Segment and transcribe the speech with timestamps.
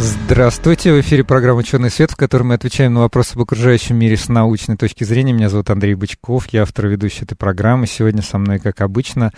[0.00, 4.16] Здравствуйте, в эфире программа «Ученый свет», в которой мы отвечаем на вопросы об окружающем мире
[4.16, 5.32] с научной точки зрения.
[5.32, 7.88] Меня зовут Андрей Бычков, я автор и ведущий этой программы.
[7.88, 9.32] Сегодня со мной, как обычно,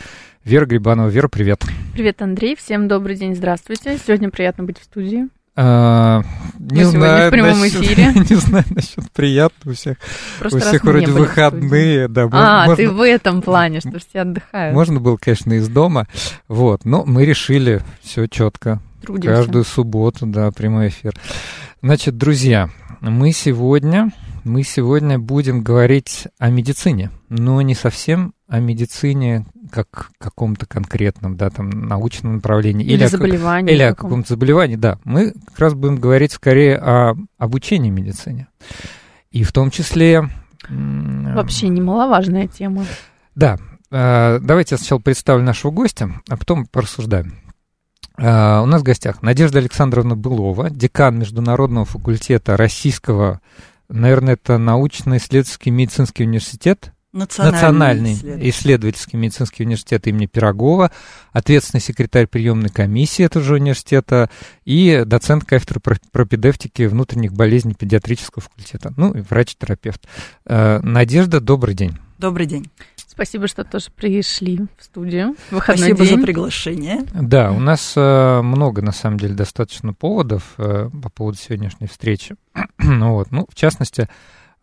[0.44, 1.08] Вера Грибанова.
[1.08, 1.64] Вера, привет.
[1.94, 3.98] Привет, Андрей, всем добрый день, здравствуйте.
[4.06, 5.28] Сегодня приятно быть в студии.
[5.56, 6.22] А,
[6.58, 8.12] не Мы знаю, в прямом насчет- эфире.
[8.30, 9.96] не знаю насчет приятно у всех.
[10.38, 12.28] Просто у всех вроде выходные, да.
[12.32, 14.74] А, можно- ты в этом плане, что все отдыхают.
[14.74, 16.06] Можно было, конечно, из дома.
[16.48, 18.80] Вот, но мы решили все четко.
[19.02, 19.36] Трудимся.
[19.36, 21.14] Каждую субботу, да, прямой эфир.
[21.82, 24.10] Значит, друзья, мы сегодня,
[24.44, 31.48] мы сегодня будем говорить о медицине, но не совсем о медицине как каком-то конкретном, да,
[31.50, 32.84] там, научном направлении.
[32.84, 33.74] Или о как- заболевание.
[33.74, 34.30] или о каком-то.
[34.30, 34.98] заболевании, да.
[35.04, 38.48] Мы как раз будем говорить скорее о обучении медицине.
[39.30, 40.28] И в том числе...
[40.68, 42.84] Вообще немаловажная тема.
[43.34, 43.58] да,
[43.90, 47.34] э, давайте я сначала представлю нашего гостя, а потом порассуждаем.
[48.18, 53.40] Э, У нас в гостях Надежда Александровна Былова, декан Международного факультета Российского,
[53.88, 58.50] наверное, это научно-исследовательский медицинский университет, Национальный исследователь.
[58.50, 60.92] исследовательский медицинский университет имени Пирогова,
[61.32, 64.30] ответственный секретарь приемной комиссии этого же университета
[64.64, 70.06] и доцент кафедры про- пропедевтики внутренних болезней педиатрического факультета, ну и врач-терапевт.
[70.46, 71.98] Э, Надежда, добрый день.
[72.18, 72.70] Добрый день.
[73.20, 75.36] Спасибо, что тоже пришли в студию.
[75.50, 76.16] Выходной Спасибо день.
[76.16, 77.06] за приглашение.
[77.12, 82.36] Да, у нас э, много, на самом деле, достаточно поводов э, по поводу сегодняшней встречи.
[82.78, 84.08] ну, вот, ну, в частности,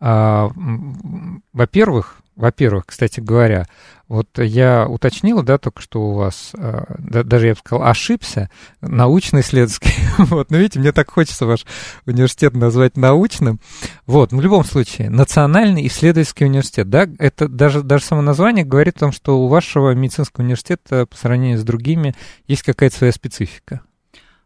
[0.00, 3.66] м, во-первых, во-первых, кстати говоря,
[4.06, 8.48] вот я уточнил, да, только что у вас, э, да- даже я бы сказал, ошибся,
[8.80, 9.92] научно-исследовательский.
[10.18, 11.66] вот, но видите, мне так хочется ваш
[12.06, 13.60] университет назвать научным.
[14.06, 18.96] Вот, но в любом случае, Национальный исследовательский университет, да, это даже, даже само название говорит
[18.96, 22.14] о том, что у вашего медицинского университета по сравнению с другими
[22.46, 23.80] есть какая-то своя специфика.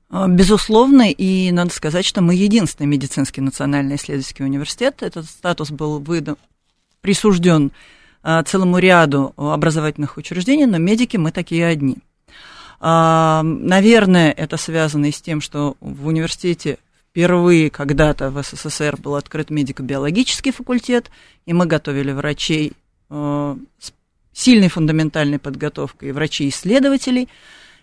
[0.08, 5.02] А, Безусловно, и надо сказать, что мы единственный медицинский национальный исследовательский университет.
[5.02, 6.36] Этот статус был выдан,
[7.02, 7.70] присужден
[8.22, 11.98] а, целому ряду образовательных учреждений, но медики мы такие одни.
[12.80, 16.78] А, Наверное, это связано и с тем, что в университете
[17.10, 21.10] впервые когда-то в СССР был открыт медико-биологический факультет,
[21.44, 22.72] и мы готовили врачей
[23.10, 23.92] э, с
[24.32, 27.28] сильной фундаментальной подготовкой, врачей-исследователей.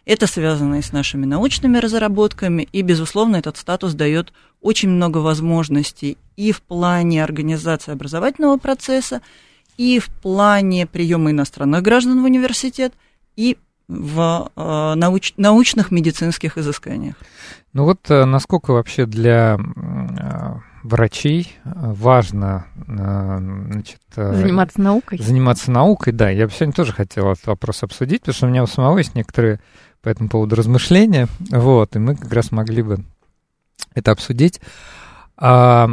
[0.09, 6.17] Это связано и с нашими научными разработками, и, безусловно, этот статус дает очень много возможностей
[6.35, 9.21] и в плане организации образовательного процесса,
[9.77, 12.93] и в плане приема иностранных граждан в университет,
[13.35, 14.59] и в э,
[14.95, 17.13] науч- научных медицинских изысканиях.
[17.73, 23.37] Ну вот э, насколько вообще для э, врачей важно э,
[23.71, 25.19] значит, э, Заниматься наукой.
[25.19, 28.63] заниматься наукой, да, я бы сегодня тоже хотел этот вопрос обсудить, потому что у меня
[28.63, 29.59] у самого есть некоторые
[30.01, 33.03] по этому поводу размышления, вот, и мы как раз могли бы
[33.93, 34.61] это обсудить.
[35.37, 35.89] А,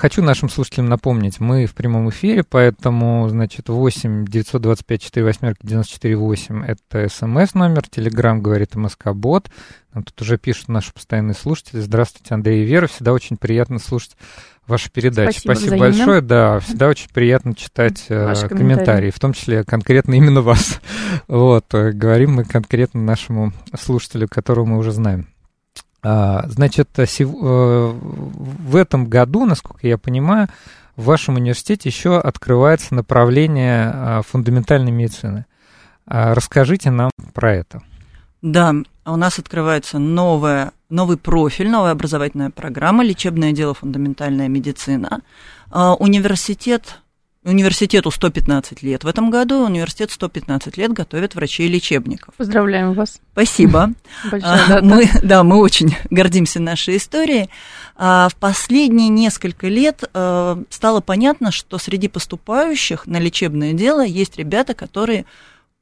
[0.00, 6.16] хочу нашим слушателям напомнить, мы в прямом эфире, поэтому, значит, 8 925 4 восьмерки 94
[6.16, 9.50] 8 это смс номер, телеграм говорит МСК Бот,
[9.92, 11.80] нам тут уже пишут наши постоянные слушатели.
[11.80, 14.16] Здравствуйте, Андрей и Вера, всегда очень приятно слушать
[14.66, 15.40] ваши передачи.
[15.40, 15.86] Спасибо Спасибо взаимно.
[15.86, 18.74] большое, да, всегда очень приятно читать э, Ваши комментарии.
[18.74, 19.10] комментарии.
[19.10, 20.80] в том числе конкретно именно вас.
[21.28, 25.28] вот, э, говорим мы конкретно нашему слушателю, которого мы уже знаем.
[26.02, 30.48] А, значит, э, э, в этом году, насколько я понимаю,
[30.96, 35.46] в вашем университете еще открывается направление а, фундаментальной медицины.
[36.06, 37.82] А, Расскажите нам про это.
[38.42, 38.74] Да,
[39.04, 43.74] у нас открывается новая, новый профиль, новая образовательная программа «Лечебное дело.
[43.74, 45.20] Фундаментальная медицина».
[45.70, 47.00] Университет,
[47.44, 52.34] университету 115 лет в этом году, университет 115 лет готовит врачей-лечебников.
[52.36, 53.20] Поздравляем вас.
[53.32, 53.92] Спасибо.
[54.30, 54.82] Большая А.
[54.82, 57.48] Мы, да, мы очень гордимся нашей историей.
[57.96, 64.36] А, В последние несколько лет э, стало понятно, что среди поступающих на лечебное дело есть
[64.36, 65.24] ребята, которые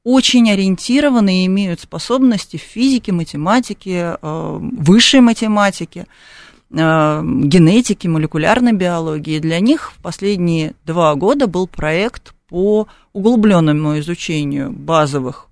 [0.04, 6.06] очень ориентированы и имеют способности в физике, математике, э, высшей математике,
[6.70, 9.38] э, генетике, молекулярной биологии.
[9.38, 15.48] Для них в последние два года был проект по углубленному изучению базовых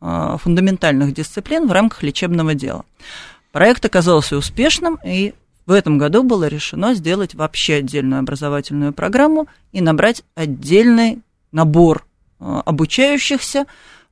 [0.00, 2.84] э, фундаментальных дисциплин в рамках лечебного дела.
[3.52, 5.34] Проект оказался успешным, и
[5.66, 11.20] в этом году было решено сделать вообще отдельную образовательную программу и набрать отдельный
[11.52, 12.04] набор
[12.38, 13.66] э, обучающихся,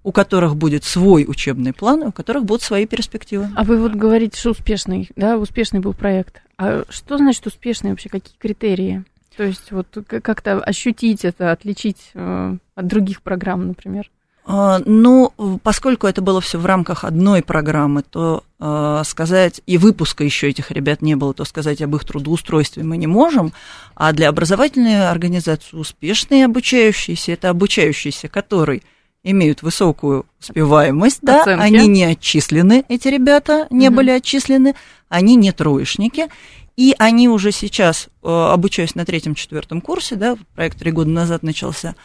[0.08, 3.50] у которых будет свой учебный план, у которых будут свои перспективы.
[3.54, 6.40] А вы вот говорите, что успешный, да, успешный был проект.
[6.56, 8.08] А что значит успешный вообще?
[8.08, 9.04] Какие критерии?
[9.36, 14.10] То есть вот как-то ощутить это, отличить э, от других программ, например?
[14.46, 15.30] А, ну,
[15.62, 20.70] поскольку это было все в рамках одной программы, то э, сказать, и выпуска еще этих
[20.70, 23.52] ребят не было, то сказать об их трудоустройстве мы не можем.
[23.94, 28.80] А для образовательной организации успешные обучающиеся, это обучающиеся, которые
[29.24, 33.96] имеют высокую успеваемость, да, они не отчислены, эти ребята не угу.
[33.96, 34.74] были отчислены,
[35.08, 36.28] они не троечники,
[36.76, 41.96] и они уже сейчас, э, обучаясь на третьем-четвертом курсе, да, проект три года назад начался,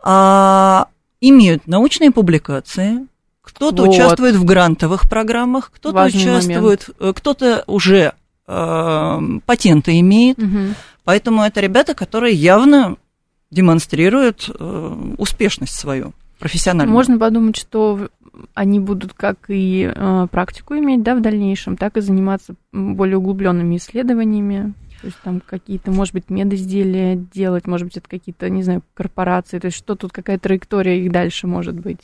[0.00, 0.88] а,
[1.20, 3.06] имеют научные публикации,
[3.42, 3.90] кто-то вот.
[3.90, 6.88] участвует в грантовых программах, кто-то участвует.
[7.00, 8.14] Э, кто-то уже
[8.46, 10.38] э, патенты имеет.
[10.38, 10.74] Угу.
[11.04, 12.96] Поэтому это ребята, которые явно
[13.50, 16.12] демонстрируют э, успешность свою
[16.42, 16.92] профессиональную.
[16.92, 18.08] Можно подумать, что
[18.54, 23.76] они будут как и э, практику иметь, да, в дальнейшем, так и заниматься более углубленными
[23.76, 24.74] исследованиями.
[25.00, 29.60] То есть там какие-то, может быть, медизделия делать, может быть, это какие-то, не знаю, корпорации.
[29.60, 32.00] То есть что тут, какая траектория их дальше может быть?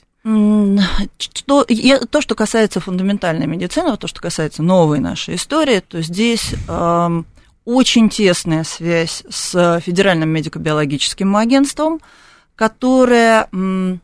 [1.18, 1.64] Что,
[2.10, 7.22] то, что касается фундаментальной медицины, то, что касается новой нашей истории, то здесь э,
[7.64, 12.00] очень тесная связь с Федеральным медико-биологическим агентством,
[12.56, 14.00] которое м,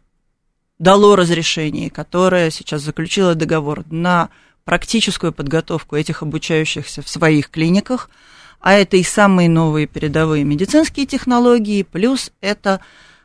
[0.79, 4.29] дало разрешение, которое сейчас заключило договор на
[4.65, 8.11] практическую подготовку этих обучающихся в своих клиниках–
[8.65, 12.81] а это и самые новые передовые медицинские технологии, плюс это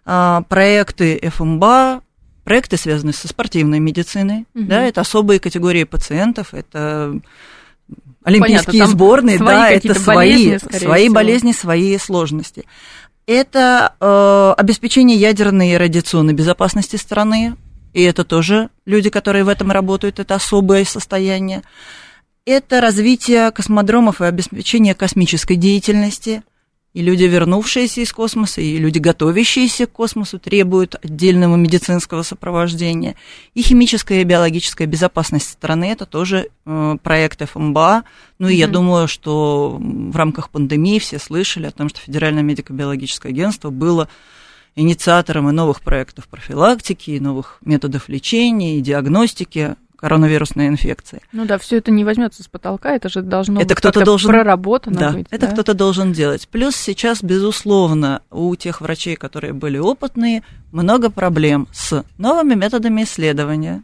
[0.06, 2.02] а, проекты ФМБА,
[2.44, 4.66] проекты, связанные со спортивной медициной, угу.
[4.66, 7.18] да, это особые категории пациентов, это
[8.26, 11.16] олимпийские Понятно, сборные, да, это свои, болезни, свои всего.
[11.16, 12.66] болезни, свои сложности.
[13.30, 17.56] Это э, обеспечение ядерной и радиационной безопасности страны,
[17.94, 21.62] и это тоже люди, которые в этом работают, это особое состояние
[22.50, 26.42] это развитие космодромов и обеспечение космической деятельности.
[26.94, 33.16] И люди, вернувшиеся из космоса, и люди, готовящиеся к космосу, требуют отдельного медицинского сопровождения.
[33.54, 38.04] И химическая и биологическая безопасность страны– это тоже э, проект ФМБА.
[38.40, 38.56] Ну и mm-hmm.
[38.56, 44.10] я думаю, что в рамках пандемии все слышали о том, что Федеральное медико-биологическое агентство было
[44.76, 51.22] инициатором и новых проектов профилактики, и новых методов лечения, и диагностики коронавирусной инфекции.
[51.34, 54.32] Ну да, все это не возьмется с потолка, это же должно это быть кто-то должен
[54.32, 55.28] проработано да, быть.
[55.30, 55.54] Это да?
[55.54, 56.48] кто-то должен делать.
[56.48, 63.84] Плюс сейчас, безусловно, у тех врачей, которые были опытные, много проблем с новыми методами исследования.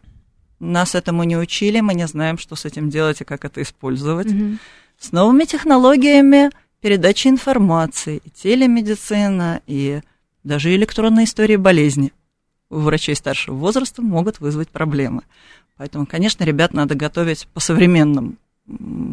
[0.59, 4.27] Нас этому не учили, мы не знаем, что с этим делать и как это использовать.
[4.27, 4.57] Угу.
[4.97, 9.99] С новыми технологиями передачи информации, и телемедицина, и
[10.43, 12.13] даже электронные истории болезни
[12.69, 15.23] у врачей старшего возраста могут вызвать проблемы.
[15.77, 18.37] Поэтому, конечно, ребят надо готовить по современным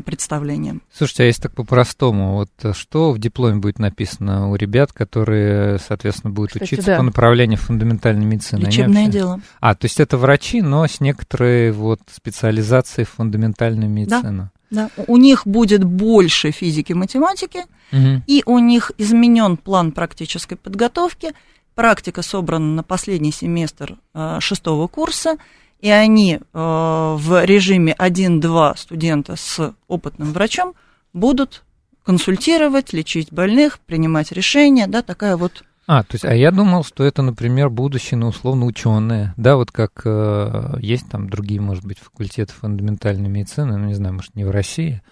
[0.07, 0.81] представлениям.
[0.91, 5.79] Слушайте, а если так по-простому, вот э, что в дипломе будет написано у ребят, которые,
[5.79, 6.97] соответственно, будут Кстати, учиться да.
[6.97, 8.61] по направлению фундаментальной медицины?
[8.61, 9.13] Лечебное вообще...
[9.19, 9.41] дело.
[9.61, 14.51] А, то есть это врачи, но с некоторой вот специализацией в фундаментальной медицине.
[14.71, 14.89] Да.
[14.97, 15.05] Да.
[15.07, 18.23] У них будет больше физики, математики, угу.
[18.27, 21.33] и у них изменен план практической подготовки.
[21.75, 25.37] Практика собрана на последний семестр э, шестого курса
[25.83, 30.75] и они э, в режиме 1-2 студента с опытным врачом
[31.13, 31.65] будут
[32.05, 37.03] консультировать, лечить больных, принимать решения, да, такая вот а, то есть, а я думал, что
[37.03, 41.99] это, например, будущее, ну, условно, ученые, да, вот как э, есть там другие, может быть,
[41.99, 45.03] факультеты фундаментальной медицины, ну, не знаю, может, не в России,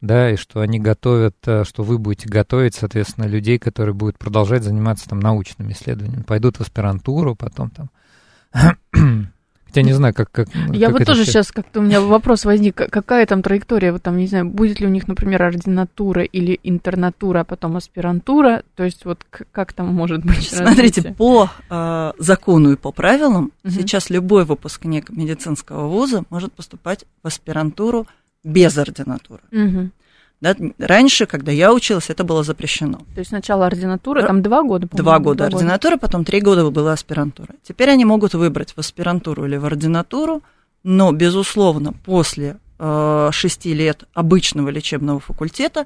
[0.00, 4.62] да, и что они готовят, э, что вы будете готовить, соответственно, людей, которые будут продолжать
[4.62, 7.90] заниматься там научными исследованиями, пойдут в аспирантуру, потом там
[9.70, 10.32] Хотя не знаю, как...
[10.32, 11.30] как Я как вот тоже все...
[11.30, 14.86] сейчас как-то у меня вопрос возник, какая там траектория, вот там, не знаю, будет ли
[14.86, 20.24] у них, например, ординатура или интернатура, а потом аспирантура, то есть вот как там может
[20.24, 21.14] быть Смотрите, развитие?
[21.14, 23.70] по э, закону и по правилам угу.
[23.72, 28.08] сейчас любой выпускник медицинского вуза может поступать в аспирантуру
[28.42, 29.42] без ординатуры.
[29.52, 29.90] Угу.
[30.40, 32.98] Да, раньше, когда я училась, это было запрещено.
[33.14, 36.00] То есть сначала ординатура, там два года, Два года два ординатура, года.
[36.00, 37.50] потом три года была аспирантура.
[37.62, 40.42] Теперь они могут выбрать в аспирантуру или в ординатуру,
[40.82, 45.84] но, безусловно, после э, шести лет обычного лечебного факультета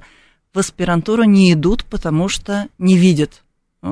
[0.53, 3.43] в аспирантуру не идут, потому что не видят
[3.83, 3.87] э,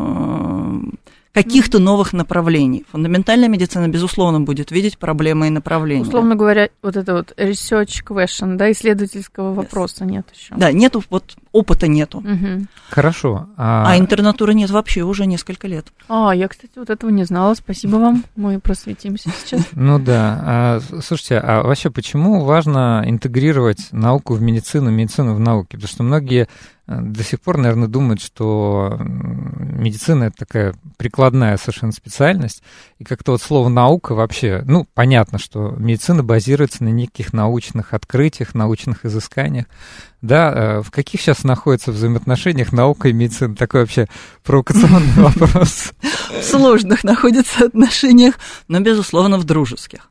[1.34, 2.86] каких-то новых направлений.
[2.92, 6.04] Фундаментальная медицина, безусловно, будет видеть проблемы и направления.
[6.04, 10.12] Условно говоря, вот это вот research question, да, исследовательского вопроса yes.
[10.12, 10.56] нет еще.
[10.56, 12.20] Да, нету вот опыта нету.
[12.20, 12.68] Мгм.
[12.90, 13.48] Хорошо.
[13.58, 15.88] А интернатуры нет вообще уже несколько лет.
[16.10, 17.54] А, я, кстати, вот этого не знала.
[17.54, 18.26] Спасибо вам.
[18.36, 19.62] Мы просветимся сейчас.
[19.74, 20.40] Ну да.
[20.44, 25.78] А, слушайте, а вообще почему важно интегрировать науку в медицину, медицину в науке?
[25.78, 26.48] Потому что многие
[26.88, 32.64] э, до сих пор, наверное, думают, что медицина это такая прикладная совершенно специальность,
[32.98, 38.56] и как-то вот слово наука вообще, ну, понятно, что медицина базируется на неких научных открытиях,
[38.56, 39.66] научных изысканиях,
[40.24, 43.56] да, э, в каких сейчас находятся взаимоотношениях наука и медицина?
[43.56, 44.08] Такой вообще
[44.42, 45.92] провокационный вопрос.
[46.32, 48.40] В сложных находятся отношениях,
[48.70, 50.10] но, безусловно, в дружеских.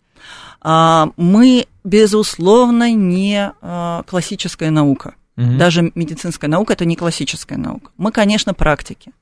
[0.61, 5.14] А, Мы, безусловно, не а, классическая наука.
[5.35, 7.90] Даже медицинская наука это не классическая наука.
[7.97, 9.12] Мы, конечно, практики.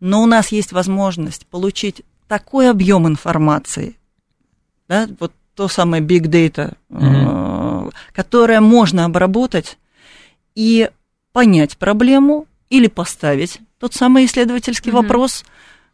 [0.00, 3.96] Но у нас есть возможность получить такой объем информации,
[4.86, 9.78] да, вот то самое big data, э, которое можно обработать
[10.56, 10.90] и
[11.32, 15.02] понять проблему или поставить тот самый исследовательский Мгм.
[15.02, 15.44] вопрос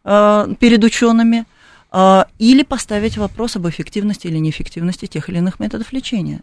[0.04, 1.44] э, перед учеными,
[1.92, 6.42] э, или поставить вопрос об эффективности или неэффективности тех или иных методов лечения.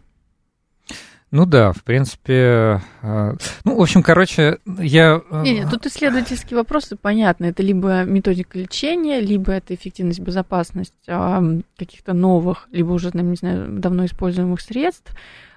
[1.31, 3.33] Ну да, в принципе, э,
[3.63, 5.21] ну, в общем, короче, я...
[5.29, 7.47] э, Не, не, тут исследовательские вопросы понятны.
[7.47, 14.05] Это либо методика лечения, либо это эффективность, безопасность каких-то новых, либо уже, не знаю, давно
[14.05, 15.13] используемых средств,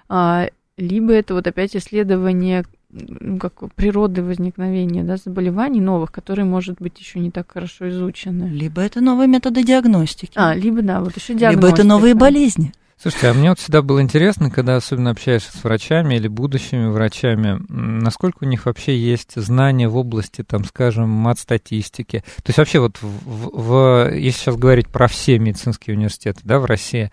[0.07, 6.75] а, либо это вот опять исследование ну, как природы возникновения да, заболеваний новых, которые, может
[6.79, 8.45] быть, еще не так хорошо изучены.
[8.49, 11.73] Либо это новые методы диагностики, А, либо, да, вот еще либо диагностика.
[11.81, 12.71] это новые болезни.
[13.01, 17.59] Слушайте, а мне вот всегда было интересно, когда особенно общаешься с врачами или будущими врачами,
[17.67, 22.19] насколько у них вообще есть знания в области, там, скажем, мат-статистики.
[22.37, 26.65] То есть вообще вот, в- в- если сейчас говорить про все медицинские университеты, да, в
[26.65, 27.11] России,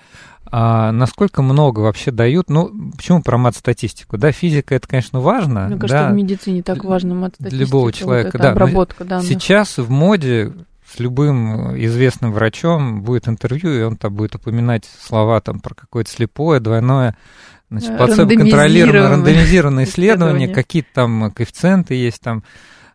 [0.51, 5.79] а насколько много вообще дают, ну, почему про мат-статистику, да, физика это, конечно, важно, Мне
[5.79, 9.27] кажется, да, в медицине так важно мат для любого человека, да, но обработка данных.
[9.27, 10.53] Сейчас в моде
[10.93, 16.11] с любым известным врачом будет интервью, и он там будет упоминать слова там про какое-то
[16.11, 17.17] слепое, двойное,
[17.71, 20.49] значит, Э, плацебо-контролируемое, рандомизированное исследование.
[20.49, 22.43] какие-то там коэффициенты есть там,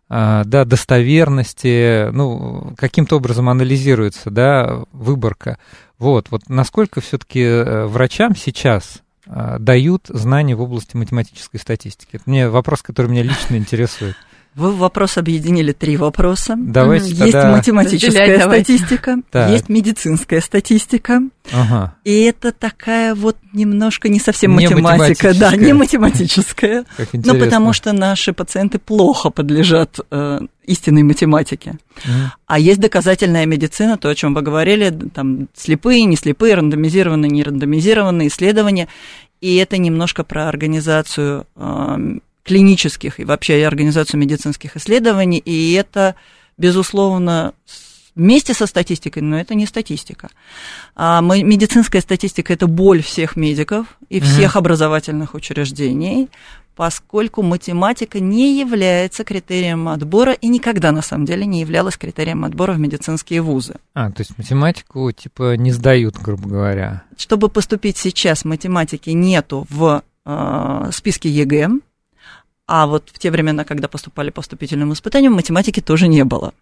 [0.08, 5.58] а, да, достоверности, ну, каким-то образом анализируется, да, выборка.
[6.00, 12.18] Вот, вот насколько все-таки врачам сейчас а, дают знания в области математической статистики?
[12.18, 14.16] Это мне вопрос, который меня лично интересует.
[14.56, 16.56] Вы в вопрос объединили три вопроса.
[16.58, 17.52] Давайте Есть тогда...
[17.52, 18.78] математическая давайте.
[18.78, 19.52] статистика, Так.
[19.52, 21.20] есть медицинская статистика,
[21.52, 21.96] Ага.
[22.06, 26.86] и это такая вот немножко не совсем Не математика, да, не математическая.
[26.98, 27.46] Как Ну, интересно.
[27.46, 31.78] потому что наши пациенты плохо подлежат э, истинной математике.
[32.06, 32.32] Мгм.
[32.48, 37.44] А есть доказательная медицина, то, о чем вы говорили, там слепые, не слепые, рандомизированные, не
[37.44, 38.88] рандомизированные исследования.
[39.42, 45.40] И это немножко про организацию эм, клинических и вообще и организацию медицинских исследований.
[45.40, 46.16] И это,
[46.58, 47.54] безусловно,
[48.16, 50.30] вместе со статистикой, но это не статистика.
[50.96, 56.30] А мы- медицинская статистика это боль всех медиков и всех образовательных учреждений,
[56.76, 62.74] поскольку математика не является критерием отбора и никогда на самом деле не являлась критерием отбора
[62.74, 63.76] в медицинские вузы.
[63.94, 67.04] А, то есть математику типа не сдают, грубо говоря.
[67.18, 71.70] Чтобы поступить сейчас, математики нету в э, списке ЕГЭ,
[72.68, 76.54] а вот в те времена, когда поступали по вступительным испытаниям, математики тоже не было.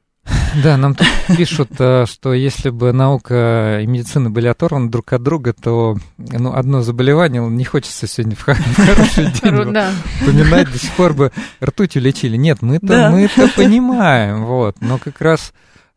[0.63, 5.23] Да, нам тут пишут, э, что если бы наука и медицина были оторваны друг от
[5.23, 9.91] друга, то ну, одно заболевание не хочется сегодня в хороший день Да.
[10.19, 11.31] вспоминать, до сих пор бы
[11.63, 12.37] ртутью лечили.
[12.37, 13.09] Нет, мы-то Да.
[13.11, 15.53] мы-то понимаем, вот, но как раз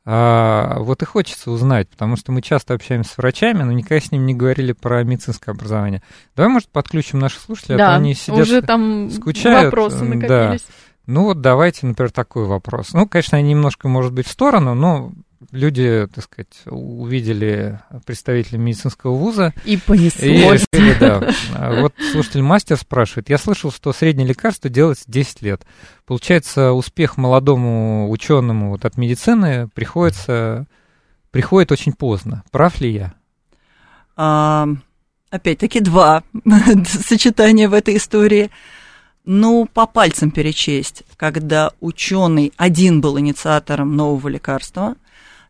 [0.08, 4.12] а, вот и хочется узнать, потому что мы часто общаемся с врачами, но никогда с
[4.12, 6.00] ними не говорили про медицинское образование.
[6.36, 8.38] Давай, может, подключим наших слушателей, а то Да, они сидят...
[8.38, 10.56] уже там скучают, вопросы м, да.
[11.06, 12.92] Ну вот давайте, например, такой вопрос.
[12.92, 15.12] Ну, конечно, они немножко, может быть, в сторону, но
[15.52, 20.66] люди, так сказать, увидели представителей медицинского вуза И и понеслось.
[20.72, 21.32] решили, да.
[21.80, 23.28] Вот слушатель мастер спрашивает.
[23.28, 25.66] Я слышал, что среднее лекарство делается 10 лет.
[26.06, 30.66] Получается, успех молодому ученому вот от медицины приходится,
[31.30, 32.42] приходит очень поздно.
[32.50, 33.14] Прав ли я?
[34.16, 34.68] А,
[35.30, 36.22] опять-таки два
[36.86, 38.50] сочетания в этой истории.
[39.28, 44.94] Ну, по пальцам перечесть, когда ученый один был инициатором нового лекарства,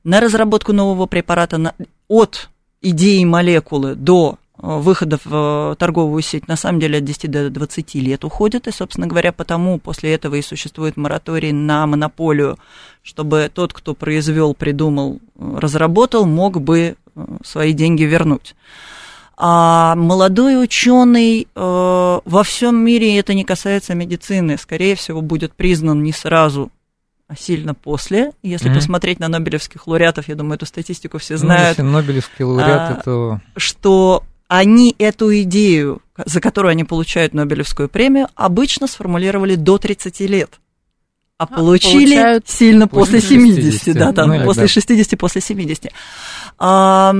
[0.02, 1.74] на разработку нового препарата на-
[2.08, 2.48] от
[2.80, 7.50] идеи молекулы до э, выхода в э, торговую сеть, на самом деле от 10 до
[7.50, 12.56] 20 лет уходит, и, собственно говоря, потому после этого и существует мораторий на монополию,
[13.02, 16.96] чтобы тот, кто произвел, придумал, э, разработал, мог бы
[17.44, 18.54] свои деньги вернуть.
[19.38, 26.02] А молодой ученый э, во всем мире это не касается медицины, скорее всего, будет признан
[26.02, 26.70] не сразу,
[27.28, 28.32] а сильно после.
[28.42, 28.74] Если mm-hmm.
[28.74, 31.76] посмотреть на Нобелевских лауреатов, я думаю, эту статистику все знают.
[31.78, 33.40] Ну, если Нобелевские лауреаты, а, то...
[33.56, 40.60] Что они эту идею, за которую они получают Нобелевскую премию, обычно сформулировали до 30 лет.
[41.38, 44.68] А, а получили получают сильно после 70, 60, да, там, ну, после да.
[44.68, 45.92] 60, после 70.
[46.58, 47.14] А,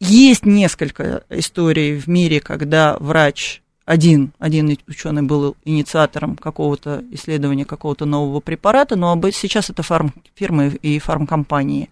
[0.00, 8.04] есть несколько историй в мире, когда врач один, один ученый был инициатором какого-то исследования какого-то
[8.04, 11.88] нового препарата, но сейчас это фармфирмы и фармкомпании.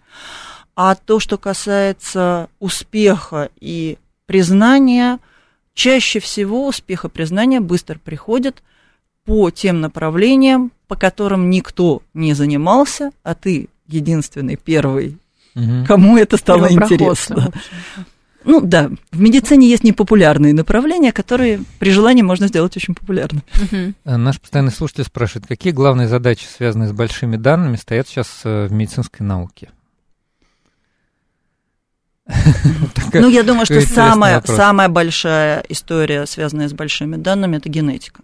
[0.75, 5.19] А то, что касается успеха и признания,
[5.73, 8.61] чаще всего успех и признание быстро приходят
[9.23, 15.17] по тем направлениям, по которым никто не занимался, а ты единственный первый
[15.55, 15.85] угу.
[15.87, 17.51] кому это стало интересно.
[18.43, 23.43] Ну да, в медицине есть непопулярные направления, которые при желании можно сделать очень популярными.
[23.55, 24.17] Угу.
[24.17, 28.71] Наш постоянный слушатель спрашивает, какие главные задачи, связанные с большими данными, стоят сейчас э, в
[28.71, 29.69] медицинской науке?
[33.13, 38.21] Ну, я думаю, что самая, самая большая история, связанная с большими данными, это генетика.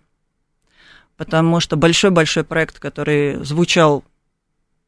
[1.17, 4.03] Потому что большой-большой проект, который звучал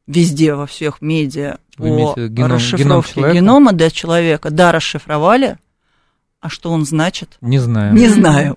[0.06, 1.84] везде, во всех медиа по
[2.28, 4.50] геном, расшифровке геном генома для человека.
[4.50, 5.58] Да, расшифровали,
[6.40, 7.36] а что он значит?
[7.40, 7.94] Не знаю.
[7.94, 8.56] Не знаю.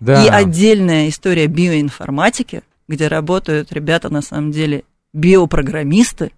[0.00, 0.24] Да.
[0.24, 6.32] И отдельная история биоинформатики, где работают ребята, на самом деле, биопрограммисты,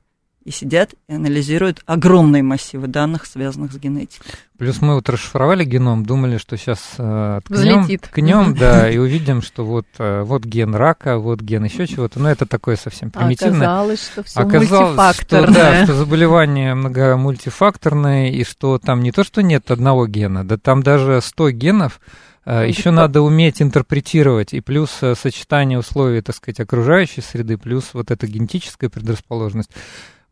[0.51, 4.33] и сидят и анализируют огромные массивы данных, связанных с генетикой.
[4.59, 9.65] Плюс мы вот расшифровали геном, думали, что сейчас э, ткнем, ткнем да, и увидим, что
[9.65, 12.19] вот, э, вот ген рака, вот ген еще чего-то.
[12.19, 13.59] Но это такое совсем примитивное.
[13.59, 19.23] Оказалось, что все Оказалось, что, да, что заболевание много мультифакторное, и что там не то,
[19.23, 22.01] что нет одного гена, да там даже 100 генов,
[22.45, 27.91] э, еще надо уметь интерпретировать, и плюс э, сочетание условий, так сказать, окружающей среды, плюс
[27.93, 29.71] вот эта генетическая предрасположенность.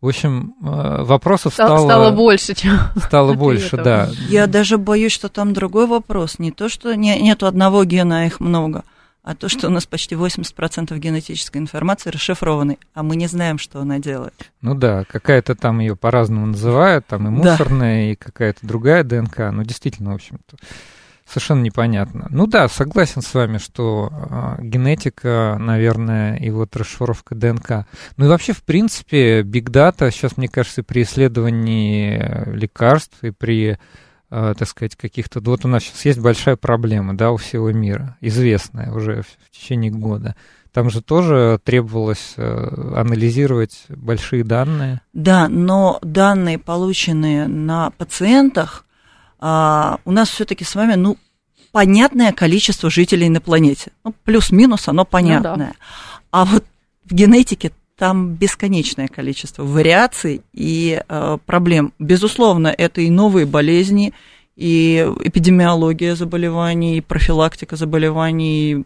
[0.01, 1.85] В общем, э, вопросов стало...
[1.85, 2.79] Стало больше, чем...
[2.97, 4.09] Стало больше, да.
[4.29, 6.39] Я даже боюсь, что там другой вопрос.
[6.39, 8.85] Не то, что не, нету одного гена, а их много,
[9.25, 13.81] а то, что у нас почти 80% генетической информации расшифрованы, а мы не знаем, что
[13.81, 14.53] она делает.
[14.61, 18.13] Ну да, какая-то там ее по-разному называют, там и мусорная, да.
[18.13, 19.51] и какая-то другая ДНК.
[19.51, 20.57] Ну, действительно, в общем-то
[21.29, 22.27] совершенно непонятно.
[22.31, 27.87] Ну да, согласен с вами, что э, генетика, наверное, и вот расшифровка ДНК.
[28.17, 33.79] Ну и вообще, в принципе, биг дата сейчас, мне кажется, при исследовании лекарств и при,
[34.31, 35.41] э, так сказать, каких-то...
[35.41, 39.51] Вот у нас сейчас есть большая проблема, да, у всего мира, известная уже в, в
[39.51, 40.35] течение года.
[40.73, 45.01] Там же тоже требовалось э, анализировать большие данные.
[45.13, 48.85] Да, но данные, полученные на пациентах,
[49.39, 51.17] а, у нас все-таки с вами, ну,
[51.73, 53.93] понятное количество жителей на планете.
[54.05, 55.57] Ну, плюс-минус оно понятное.
[55.57, 55.73] Ну, да.
[56.31, 56.65] А вот
[57.05, 61.93] в генетике там бесконечное количество вариаций и э, проблем.
[61.99, 64.15] Безусловно, это и новые болезни,
[64.57, 68.85] и эпидемиология заболеваний, и профилактика заболеваний, и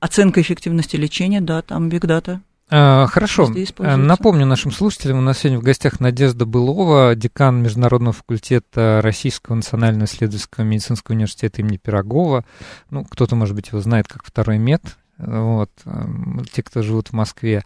[0.00, 3.52] оценка эффективности лечения, да, там бигдата хорошо.
[3.78, 10.04] Напомню нашим слушателям, у нас сегодня в гостях Надежда Былова, декан Международного факультета Российского национального
[10.04, 12.44] исследовательского медицинского университета имени Пирогова.
[12.90, 14.82] Ну, кто-то, может быть, его знает как второй мед,
[15.18, 15.70] вот,
[16.52, 17.64] те, кто живут в Москве.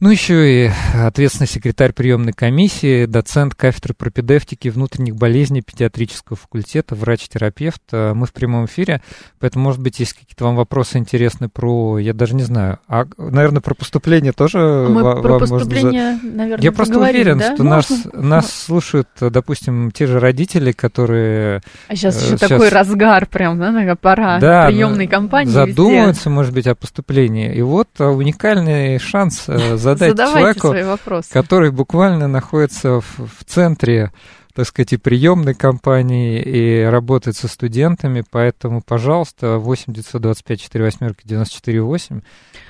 [0.00, 7.82] Ну, еще и ответственный секретарь приемной комиссии, доцент кафедры пропедевтики внутренних болезней педиатрического факультета, врач-терапевт.
[7.92, 9.02] А мы в прямом эфире,
[9.40, 13.60] поэтому, может быть, есть какие-то вам вопросы интересные про, я даже не знаю, а, наверное,
[13.60, 16.32] про поступление тоже а мы вам про поступление, можно...
[16.32, 17.54] наверное, Я просто уверен, да?
[17.54, 21.60] что нас, нас слушают, допустим, те же родители, которые...
[21.88, 22.48] А сейчас еще сейчас...
[22.48, 26.30] такой разгар прям, да, пора да, приемной кампании Задумываются, везде.
[26.30, 27.54] может быть, о поступлении.
[27.54, 34.10] И вот уникальный шанс за задать Задавайте человеку, который буквально находится в, в центре
[34.54, 41.22] так сказать, и приемной кампании, и работает со студентами, поэтому, пожалуйста, 8 925 4 восьмерки
[41.24, 42.20] 94 8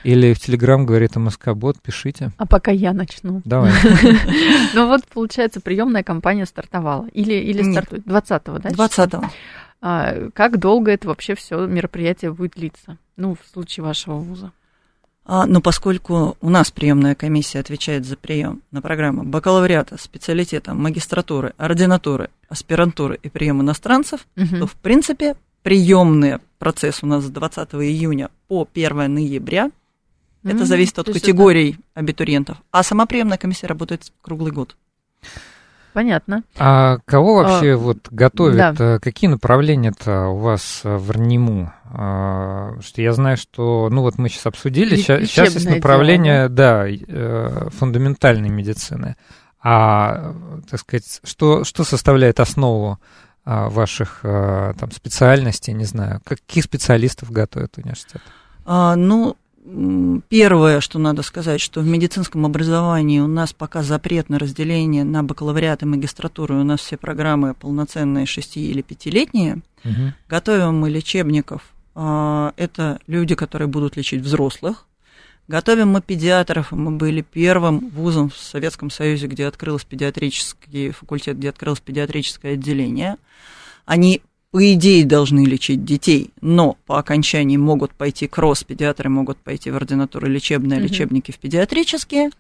[0.05, 2.33] или в Телеграм говорит МСК Бот, пишите.
[2.37, 3.43] А пока я начну.
[3.45, 3.73] Давай.
[4.75, 7.07] Ну вот, получается, приемная кампания стартовала.
[7.13, 8.71] Или, или стартует 20-го, да?
[8.71, 9.25] 20-го.
[9.83, 12.99] А, как долго это вообще все мероприятие будет длиться?
[13.17, 14.53] Ну, в случае вашего вуза.
[15.25, 21.53] А, но поскольку у нас приемная комиссия отвечает за прием на программу бакалавриата, специалитета, магистратуры,
[21.57, 24.59] ординатуры, аспирантуры и прием иностранцев, угу.
[24.59, 29.71] то, в принципе, приемный процесс у нас с 20 июня по 1 ноября.
[30.43, 31.81] Это зависит от категорий это...
[32.01, 32.57] абитуриентов.
[32.71, 34.75] А сама приемная комиссия работает круглый год.
[35.93, 36.45] Понятно.
[36.57, 38.77] А кого вообще а, вот готовят?
[38.77, 38.99] Да.
[38.99, 41.73] Какие направления-то у вас в РНИМУ?
[41.93, 46.51] А, что я знаю, что, ну вот мы сейчас обсудили, сейчас, сейчас есть направление, дело,
[46.51, 49.17] да, да фундаментальной медицины.
[49.63, 50.35] А,
[50.71, 52.99] так сказать, что, что составляет основу
[53.45, 58.23] а, ваших а, там специальностей, не знаю, каких специалистов готовят университет?
[58.65, 59.37] А, ну,
[60.29, 65.23] Первое, что надо сказать, что в медицинском образовании у нас пока запрет на разделение на
[65.23, 69.63] бакалавриат и магистратуру, у нас все программы полноценные шести- или пятилетние.
[69.85, 70.13] Угу.
[70.29, 71.63] Готовим мы лечебников.
[71.95, 74.87] Это люди, которые будут лечить взрослых.
[75.49, 81.49] Готовим мы педиатров, мы были первым вузом в Советском Союзе, где открылся педиатрический факультет, где
[81.49, 83.17] открылось педиатрическое отделение.
[83.85, 89.71] Они, по идее, должны лечить детей, но по окончании могут пойти кросс, педиатры могут пойти
[89.71, 92.31] в ординатуру лечебные, mm лечебники в педиатрические.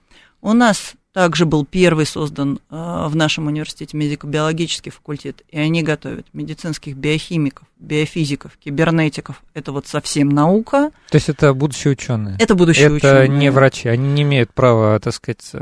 [0.42, 6.26] У нас также был первый создан э, в нашем университете медико-биологический факультет, и они готовят
[6.32, 9.42] медицинских биохимиков, биофизиков, кибернетиков.
[9.54, 10.90] Это вот совсем наука.
[11.10, 12.36] То есть это будущие ученые?
[12.38, 13.24] Это будущие это ученые.
[13.24, 15.52] Это не врачи, они не имеют права, так сказать...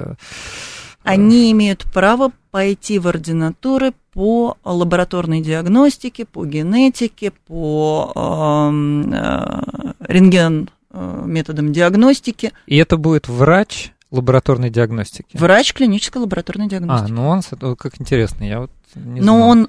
[1.09, 8.71] Они имеют право пойти в ординатуры по лабораторной диагностике, по генетике, по э,
[9.15, 12.53] э, рентген э, методам диагностики.
[12.67, 15.37] И это будет врач, лабораторной диагностики?
[15.37, 17.11] Врач клинической лабораторной диагностики.
[17.11, 19.49] А, ну он, как интересно, я вот не Но знал.
[19.49, 19.69] он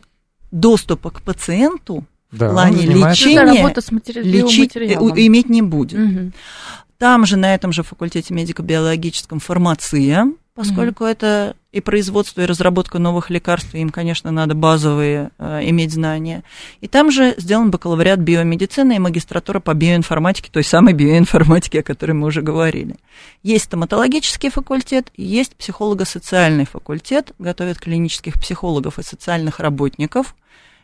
[0.52, 3.44] доступа к пациенту да, в плане лечения
[4.24, 4.94] лечить, э,
[5.26, 6.00] иметь не будет.
[6.00, 6.32] Угу.
[7.00, 13.00] Там же, на этом же факультете медико-биологическом фармация, поскольку mm это и производство, и разработка
[13.00, 16.44] новых лекарств, им, конечно, надо базовые э, иметь знания.
[16.82, 22.14] И там же сделан бакалавриат биомедицины и магистратура по биоинформатике, той самой биоинформатике, о которой
[22.14, 22.98] мы уже говорили.
[23.44, 30.36] Есть стоматологический факультет, есть психолого-социальный факультет, готовят клинических психологов и социальных работников.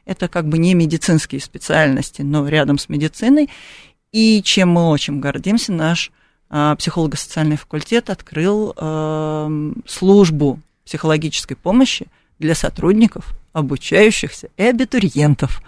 [0.06, 3.50] Это как бы не медицинские специальности, но рядом с медициной.
[4.16, 6.10] И чем мы очень гордимся, наш
[6.50, 12.08] а, психолого-социальный факультет открыл э, службу психологической помощи
[12.40, 15.62] для сотрудников, обучающихся и абитуриентов.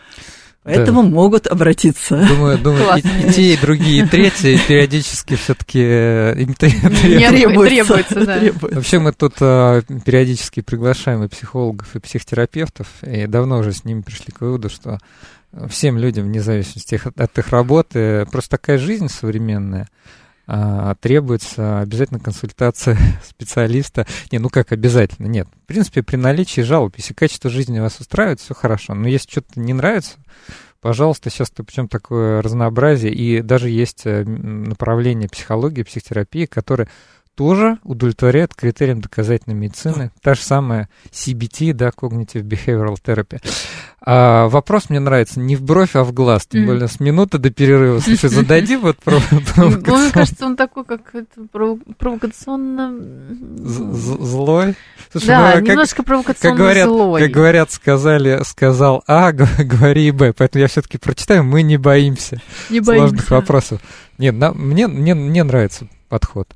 [0.64, 1.10] Поэтому да.
[1.10, 2.26] могут обратиться.
[2.26, 7.68] Думаю, думаю и, и те, и другие, и третьи периодически все-таки э, им требуется.
[7.68, 8.42] требуется, да.
[8.62, 14.02] Вообще мы тут а, периодически приглашаем и психологов, и психотерапевтов, и давно уже с ними
[14.02, 15.00] пришли к выводу, что
[15.70, 19.88] всем людям, вне зависимости от их работы, просто такая жизнь современная,
[20.50, 22.98] а, требуется обязательно консультация
[23.30, 24.08] специалиста.
[24.32, 25.28] Не, ну как обязательно?
[25.28, 25.48] Нет.
[25.64, 28.94] В принципе, при наличии жалоб, если качество жизни вас устраивает, все хорошо.
[28.94, 30.18] Но если что-то не нравится,
[30.80, 36.88] пожалуйста, сейчас причем такое разнообразие, и даже есть э, направление психологии, психотерапии, которые
[37.38, 40.10] тоже удовлетворяет критериям доказательной медицины.
[40.24, 43.40] Та же самая CBT, да, Cognitive Behavioral Therapy.
[44.02, 47.52] А, вопрос мне нравится не в бровь, а в глаз, тем более с минуты до
[47.52, 48.00] перерыва.
[48.00, 49.78] Слушай, зададим вот провокационно.
[49.78, 51.02] Мне кажется, он такой, как
[52.00, 52.96] провокационно...
[53.60, 54.76] Злой?
[55.14, 57.22] Да, немножко провокационно злой.
[57.22, 60.34] Как говорят, сказали, сказал А, говори Б.
[60.36, 63.80] Поэтому я все-таки прочитаю, мы не боимся не сложных вопросов.
[64.18, 66.48] Нет, мне, мне, мне нравится подход.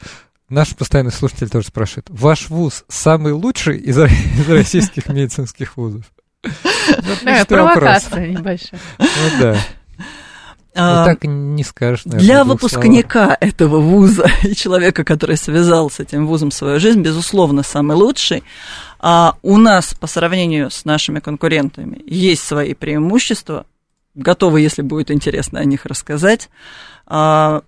[0.51, 6.03] Наш постоянный слушатель тоже спрашивает, ваш вуз самый лучший из, из российских медицинских вузов?
[7.23, 8.81] Да, провокация небольшая.
[8.99, 9.05] Ну
[9.39, 9.57] да.
[10.75, 12.03] А, так не скажешь.
[12.03, 13.37] Наверное, для выпускника слова.
[13.39, 18.43] этого вуза и человека, который связал с этим вузом свою жизнь, безусловно, самый лучший.
[18.99, 23.65] А у нас по сравнению с нашими конкурентами есть свои преимущества.
[24.15, 26.49] Готовы, если будет интересно о них рассказать.
[27.05, 27.61] А,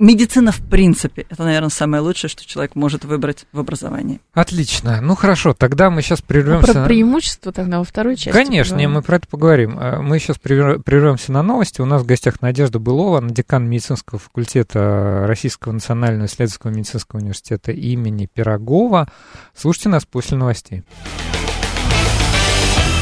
[0.00, 4.20] Медицина, в принципе, это, наверное, самое лучшее, что человек может выбрать в образовании.
[4.32, 5.00] Отлично.
[5.00, 6.72] Ну хорошо, тогда мы сейчас прервемся.
[6.72, 8.30] про преимущество тогда во второй части.
[8.30, 8.92] Конечно, поговорим.
[8.92, 9.76] мы про это поговорим.
[9.76, 11.80] А, мы сейчас прервемся на новости.
[11.80, 18.28] У нас в гостях Надежда Былова, декан медицинского факультета Российского национального исследовательского медицинского университета имени
[18.32, 19.08] Пирогова.
[19.56, 20.84] Слушайте нас после новостей.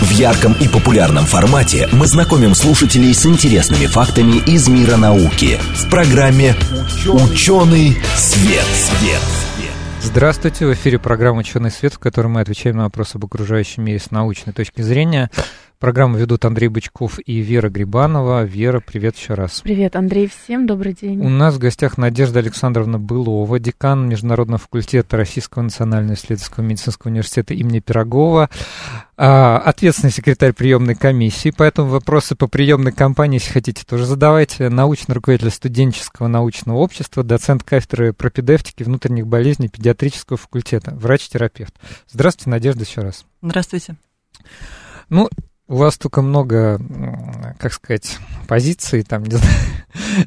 [0.07, 5.91] В ярком и популярном формате мы знакомим слушателей с интересными фактами из мира науки в
[5.91, 6.55] программе
[7.07, 8.65] «Ученый свет».
[8.65, 9.21] свет.
[10.01, 13.99] Здравствуйте, в эфире программа «Ученый свет», в которой мы отвечаем на вопросы об окружающем мире
[13.99, 15.29] с научной точки зрения.
[15.79, 18.45] Программу ведут Андрей Бычков и Вера Грибанова.
[18.45, 19.61] Вера, привет еще раз.
[19.61, 21.21] Привет, Андрей, всем добрый день.
[21.21, 27.53] У нас в гостях Надежда Александровна Былова, декан Международного факультета Российского национального исследовательского медицинского университета
[27.53, 28.49] имени Пирогова,
[29.19, 31.53] а, ответственный секретарь приемной комиссии.
[31.55, 34.71] Поэтому вопросы по приемной кампании, если хотите, тоже задавайте.
[34.71, 41.75] Научный руководитель студенческого научного общества, доцент кафедры пропедевтики внутренних болезней педиатрического факультета, врач-терапевт.
[42.11, 43.27] Здравствуйте, Надежда, еще раз.
[43.43, 43.97] Здравствуйте.
[45.11, 45.29] Ну,
[45.69, 46.81] у вас только много,
[47.59, 49.55] как сказать, позиций, там, не знаю.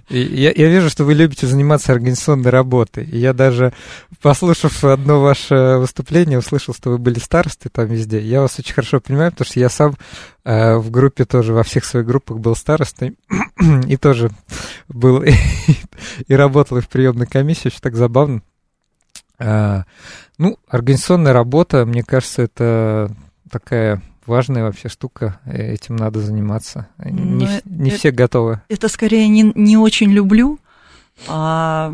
[0.10, 3.06] я, я вижу, что вы любите заниматься организационной работой.
[3.06, 3.74] И я даже,
[4.22, 8.20] послушав одно ваше выступление, услышал, что вы были старостой там везде.
[8.20, 9.96] Я вас очень хорошо понимаю, потому что я сам
[10.44, 13.16] э, в группе тоже, во всех своих группах был старостой.
[13.88, 14.32] и тоже
[14.90, 15.24] был
[16.28, 17.70] и, работал в приемной комиссии.
[17.70, 18.42] Очень так забавно.
[19.38, 19.86] А,
[20.38, 23.16] ну, организационная работа, мне кажется, это
[23.50, 26.88] такая важная вообще штука, э, этим надо заниматься.
[26.98, 28.62] Не, ну, не это, все готовы.
[28.70, 30.60] Это скорее не, не очень люблю,
[31.28, 31.92] а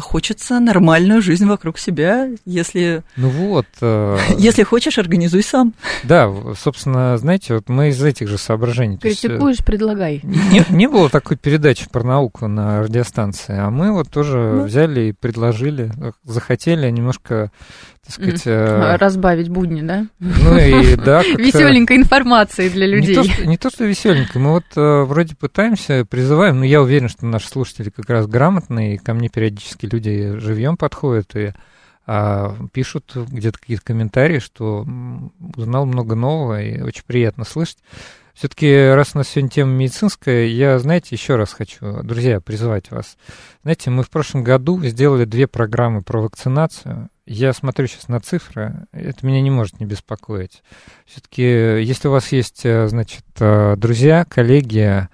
[0.00, 3.02] хочется нормальную жизнь вокруг себя, если...
[3.16, 3.66] Ну вот...
[3.80, 4.16] Э...
[4.38, 5.74] Если хочешь, организуй сам.
[6.04, 8.96] Да, собственно, знаете, вот мы из этих же соображений...
[8.96, 10.20] Критикуешь, есть, предлагай.
[10.22, 14.64] Не, не было такой передачи про науку на радиостанции, а мы вот тоже ну.
[14.64, 15.92] взяли и предложили,
[16.24, 17.50] захотели немножко
[18.04, 18.42] так сказать...
[18.46, 18.96] Э...
[18.96, 20.06] Разбавить будни, да?
[20.18, 21.22] Ну и да.
[21.22, 23.16] Веселенькой информации для людей.
[23.16, 26.82] Не то, что, не то, что веселенькой, мы вот э, вроде пытаемся, призываем, но я
[26.82, 31.52] уверен, что наши слушатели как раз грамотные, и ко мне периодически люди живьем подходят и
[32.04, 34.86] а, пишут где-то какие-то комментарии, что
[35.56, 37.78] узнал много нового, и очень приятно слышать.
[38.34, 43.16] Все-таки, раз у нас сегодня тема медицинская, я, знаете, еще раз хочу, друзья, призвать вас.
[43.62, 47.08] Знаете, мы в прошлом году сделали две программы про вакцинацию.
[47.26, 50.62] Я смотрю сейчас на цифры, это меня не может не беспокоить.
[51.06, 55.08] Все-таки, если у вас есть, э, значит, э, друзья, коллеги,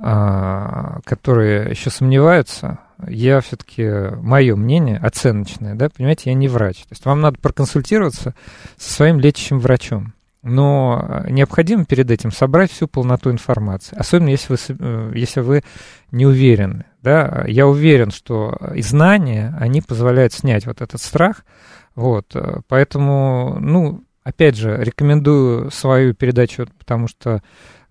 [0.00, 3.82] которые еще сомневаются, я все-таки,
[4.22, 6.76] мое мнение оценочное, да, понимаете, я не врач.
[6.82, 8.36] То есть вам надо проконсультироваться
[8.76, 14.58] со своим лечащим врачом но необходимо перед этим собрать всю полноту информации, особенно если вы,
[14.68, 15.62] э, если вы
[16.10, 16.84] не уверены.
[17.08, 17.44] Да?
[17.48, 21.42] Я уверен, что и знания, они позволяют снять вот этот страх,
[21.94, 27.42] вот, э, поэтому, ну, опять же, рекомендую свою передачу, потому что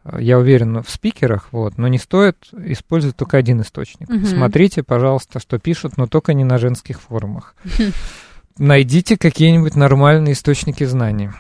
[0.06, 4.08] э, я уверен в спикерах, вот, но не стоит использовать только один источник.
[4.08, 4.26] Угу.
[4.26, 7.56] Смотрите, пожалуйста, что пишут, но только не на женских форумах.
[8.60, 11.32] Найдите какие-нибудь нормальные источники знаний.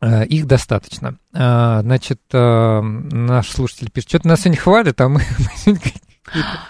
[0.00, 1.18] Э, их достаточно.
[1.32, 5.22] Значит, наш слушатель пишет, что-то нас сегодня хвалит, а мы...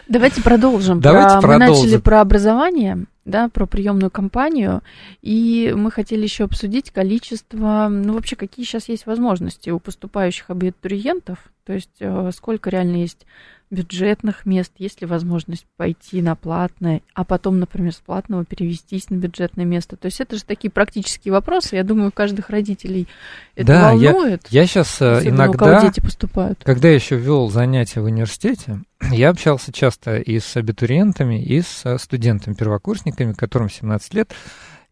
[0.08, 1.00] Давайте продолжим.
[1.00, 1.40] Давайте про...
[1.40, 1.68] продолжим.
[1.68, 4.82] Мы начали про образование, да, про приемную кампанию,
[5.22, 11.38] и мы хотели еще обсудить количество, ну вообще какие сейчас есть возможности у поступающих абитуриентов,
[11.64, 12.02] то есть
[12.34, 13.26] сколько реально есть
[13.70, 19.16] бюджетных мест, есть ли возможность пойти на платное, а потом, например, с платного перевестись на
[19.16, 19.96] бюджетное место.
[19.96, 21.76] То есть это же такие практические вопросы.
[21.76, 23.06] Я думаю, каждых родителей
[23.54, 24.46] это да, волнует.
[24.50, 26.62] Я, я сейчас иногда, у кого дети поступают.
[26.64, 28.80] когда я еще вел занятия в университете,
[29.12, 34.32] я общался часто и с абитуриентами, и с студентами-первокурсниками, которым 17 лет.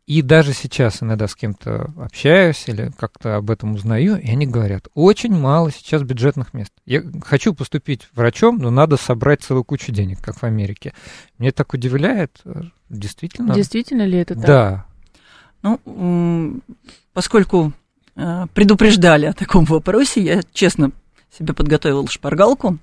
[0.08, 4.88] И даже сейчас иногда с кем-то общаюсь или как-то об этом узнаю, и они говорят,
[4.94, 6.72] очень мало сейчас бюджетных мест.
[6.86, 10.94] Я хочу поступить врачом, но надо собрать целую кучу денег, как в Америке.
[11.36, 12.40] Мне так удивляет,
[12.88, 13.52] действительно.
[13.52, 14.46] Действительно ли это так?
[14.46, 14.86] Да.
[15.60, 16.62] Ну,
[17.12, 17.74] поскольку
[18.16, 20.90] э, предупреждали о таком вопросе, я честно
[21.38, 22.78] себе подготовил шпаргалку.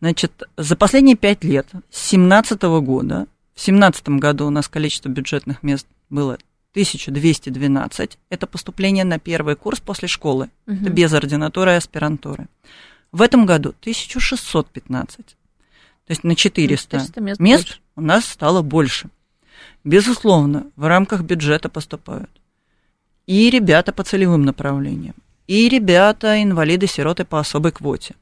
[0.00, 5.62] Значит, за последние пять лет, с 2017 года, в 2017 году у нас количество бюджетных
[5.62, 6.38] мест было
[6.72, 8.18] 1212.
[8.30, 10.50] Это поступление на первый курс после школы.
[10.66, 10.76] Угу.
[10.76, 12.48] Это без ординатуры и аспирантуры.
[13.12, 15.16] В этом году 1615.
[15.16, 15.34] То
[16.08, 19.08] есть на 400, 400 мест, мест у нас стало больше.
[19.84, 22.30] Безусловно, в рамках бюджета поступают
[23.26, 25.14] и ребята по целевым направлениям,
[25.46, 28.14] и ребята инвалиды-сироты по особой квоте,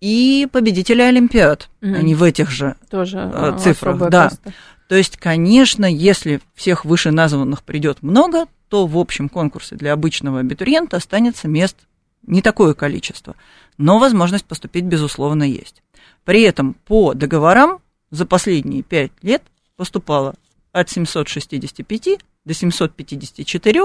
[0.00, 4.10] и победители Олимпиад, mm они в этих же Тоже э, цифрах.
[4.10, 4.24] Да.
[4.24, 4.52] Место.
[4.92, 10.98] То есть, конечно, если всех вышеназванных придет много, то в общем конкурсе для обычного абитуриента
[10.98, 11.78] останется мест
[12.26, 13.34] не такое количество.
[13.78, 15.82] Но возможность поступить, безусловно, есть.
[16.26, 19.42] При этом по договорам за последние пять лет
[19.76, 20.34] поступало
[20.72, 23.80] от 765 до 754,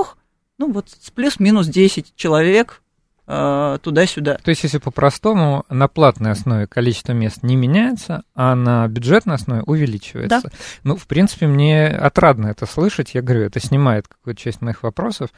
[0.58, 2.82] ну вот с плюс-минус 10 человек
[3.30, 4.38] Э, туда-сюда.
[4.42, 9.64] То есть, если по-простому, на платной основе количество мест не меняется, а на бюджетной основе
[9.64, 10.42] увеличивается.
[10.44, 10.50] Да.
[10.84, 13.14] Ну, в принципе, мне отрадно это слышать.
[13.16, 15.30] Я говорю, это снимает какую-то часть моих вопросов.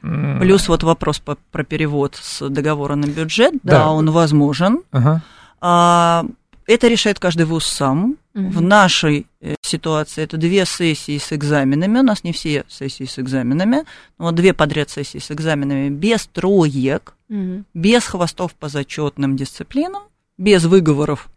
[0.00, 3.90] Плюс вот вопрос по, про перевод с договора на бюджет, да, Да.
[3.90, 4.82] он возможен.
[4.90, 5.22] Ага.
[5.60, 6.24] А,
[6.66, 8.16] это решает каждый вуз сам.
[8.34, 8.50] Мгм.
[8.50, 9.26] В нашей
[9.68, 11.98] ситуации это две сессии с экзаменами.
[11.98, 13.84] У нас не все сессии с экзаменами.
[14.18, 17.64] но Вот две подряд сессии с экзаменами без троек, Мгм.
[17.74, 20.02] без хвостов по зачетным дисциплинам,
[20.38, 21.28] без выговоров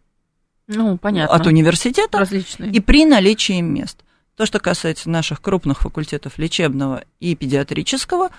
[0.66, 1.34] Ну, понятно.
[1.36, 2.70] от университета Различные.
[2.72, 3.98] и при наличии мест.
[4.36, 8.30] То, что касается наших крупных факультетов лечебного и педиатрического,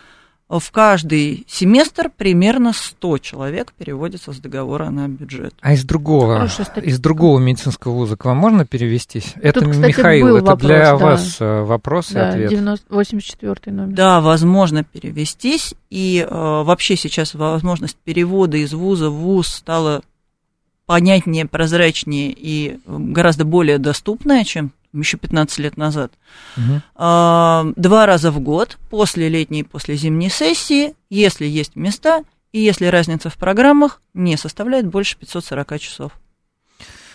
[0.59, 5.53] в каждый семестр примерно 100 человек переводится с договора на бюджет.
[5.61, 6.47] А из другого,
[6.81, 9.33] из другого медицинского вуза к вам можно перевестись?
[9.41, 11.05] Это кстати, Михаил, был это для вопрос, да.
[11.05, 12.49] вас э, вопрос и Да, ответ.
[12.49, 13.95] 90, 84 номер.
[13.95, 20.01] Да, возможно перевестись, и э, вообще сейчас возможность перевода из вуза в вуз стала
[20.85, 26.13] понятнее, прозрачнее и э, гораздо более доступная, чем еще 15 лет назад.
[26.95, 32.59] А, Два раза в год, после летней и после зимней сессии, если есть места, и
[32.59, 36.11] если разница в программах не составляет больше 540 часов.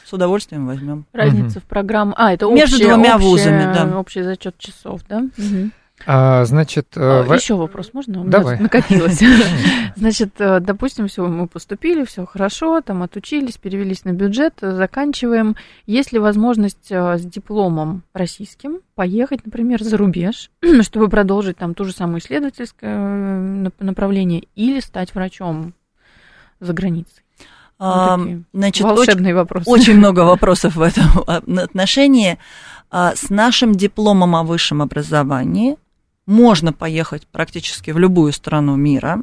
[0.05, 1.05] С удовольствием возьмем.
[1.13, 2.15] Разница в программе.
[2.17, 3.99] А, это Между общая- двумя общая- вузами, да.
[3.99, 5.21] Общий зачет часов, да?
[5.37, 5.73] Мгм.
[6.07, 8.21] А, значит, э, А, во- Еще вопрос можно?
[8.21, 8.59] У меня Давай.
[8.59, 9.21] накопилось.
[9.97, 15.57] Значит, э, допустим, все, мы поступили, все хорошо, там отучились, перевелись на бюджет, заканчиваем.
[15.87, 20.51] Есть ли возможность э, с дипломом российским поехать, например, за рубеж,
[20.83, 25.75] чтобы продолжить там ту же самую исследовательское нап- направление или стать врачом
[26.61, 27.25] за границей?
[27.81, 29.65] А, Вот такие Значит, очень, Волшебный вопрос.
[29.67, 31.05] очень много вопросов в этом
[31.59, 32.39] отношении.
[32.91, 35.77] А, С нашим дипломом о высшем образовании
[36.29, 39.23] можно поехать практически в любую страну мира.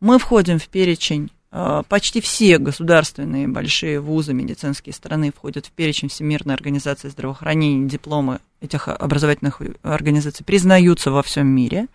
[0.00, 6.10] Мы входим в перечень, а, почти все государственные большие вузы медицинские страны входят в перечень
[6.10, 11.86] Всемирной организации здравоохранения, дипломы этих образовательных организаций признаются во всем мире.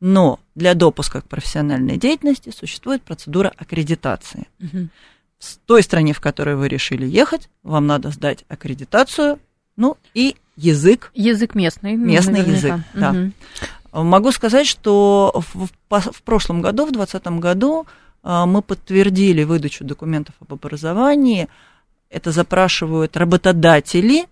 [0.00, 4.48] Но для допуска к профессиональной деятельности существует процедура аккредитации.
[4.58, 4.90] Мгм.
[5.38, 9.38] В той стране, в которой вы решили ехать, вам надо сдать аккредитацию,
[9.76, 11.10] ну и язык.
[11.14, 11.96] Язык местный.
[11.96, 12.74] ну, Местный наверняка.
[12.74, 13.12] язык, да.
[13.12, 13.32] Мгм.
[13.92, 17.86] Могу сказать, что в, в прошлом году, в 2020 году,
[18.22, 21.48] а, мы подтвердили выдачу документов об образовании.
[22.10, 24.26] Это запрашивают работодатели,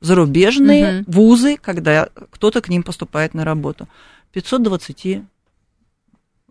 [0.00, 1.04] зарубежные Мгм.
[1.12, 3.88] вузы, когда кто-то к ним поступает на работу.
[4.32, 5.22] 520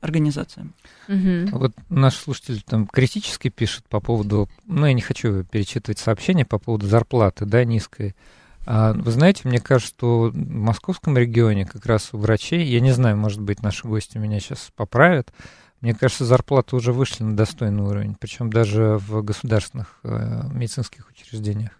[0.01, 0.73] организациям.
[1.07, 1.47] Мгм.
[1.51, 6.59] Вот наш слушатель там критически пишет по поводу, ну, я не хочу перечитывать сообщения по
[6.59, 8.15] поводу зарплаты, да, низкой.
[8.65, 12.91] А, вы знаете, мне кажется, что в московском регионе как раз у врачей, я не
[12.91, 15.31] знаю, может быть, наши гости меня сейчас поправят,
[15.81, 21.71] мне кажется, зарплаты уже вышли на достойный уровень, причем даже в государственных э, медицинских учреждениях.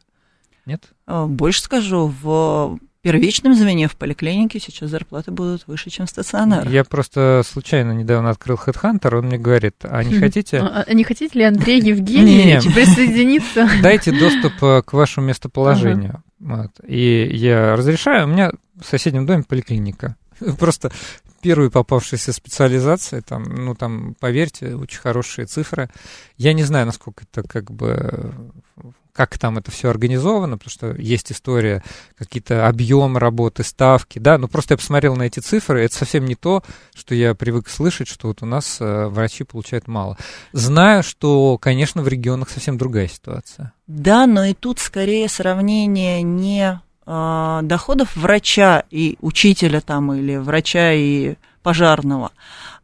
[0.65, 0.83] Нет?
[1.07, 6.71] А, Больше скажу, в первичном звене в поликлинике сейчас зарплаты будут выше, чем в стационарах.
[6.71, 10.57] Я просто случайно недавно открыл HeadHunter, он мне говорит, а не хотите...
[10.57, 11.79] А, а не хотите ли Андрей.
[11.81, 13.69] Евгеньевич присоединиться?
[13.83, 16.23] Дайте доступ э, к вашему местоположению.
[16.87, 20.15] И я разрешаю, у меня в соседнем доме поликлиника.
[20.59, 20.91] Просто
[21.41, 25.91] первые попавшиеся специализации, там, ну, там, поверьте, очень хорошие цифры.
[26.37, 28.33] Я не знаю, насколько это как бы
[29.15, 31.83] как там это все организовано, потому что есть история,
[32.17, 36.35] какие-то объемы работы, ставки, да, но просто я посмотрел на эти цифры, это совсем не
[36.35, 40.17] то, что я привык слышать, что вот у нас э, врачи получают мало.
[40.51, 43.71] Знаю, что, конечно, в регионах совсем другая ситуация.
[43.87, 50.91] Да, но и тут скорее сравнение не а, доходов врача и учителя там или врача
[50.91, 52.31] и пожарного,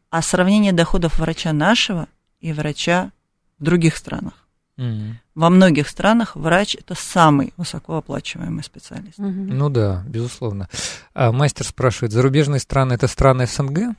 [0.10, 2.08] а сравнение доходов врача нашего
[2.40, 3.12] и врача
[3.60, 4.41] в других странах.
[4.78, 9.18] Во многих странах врач это самый высокооплачиваемый специалист.
[9.18, 9.58] Мгм.
[9.58, 10.70] Ну да, безусловно.
[11.14, 13.96] А мастер спрашивает, зарубежные страны это страны СНГ?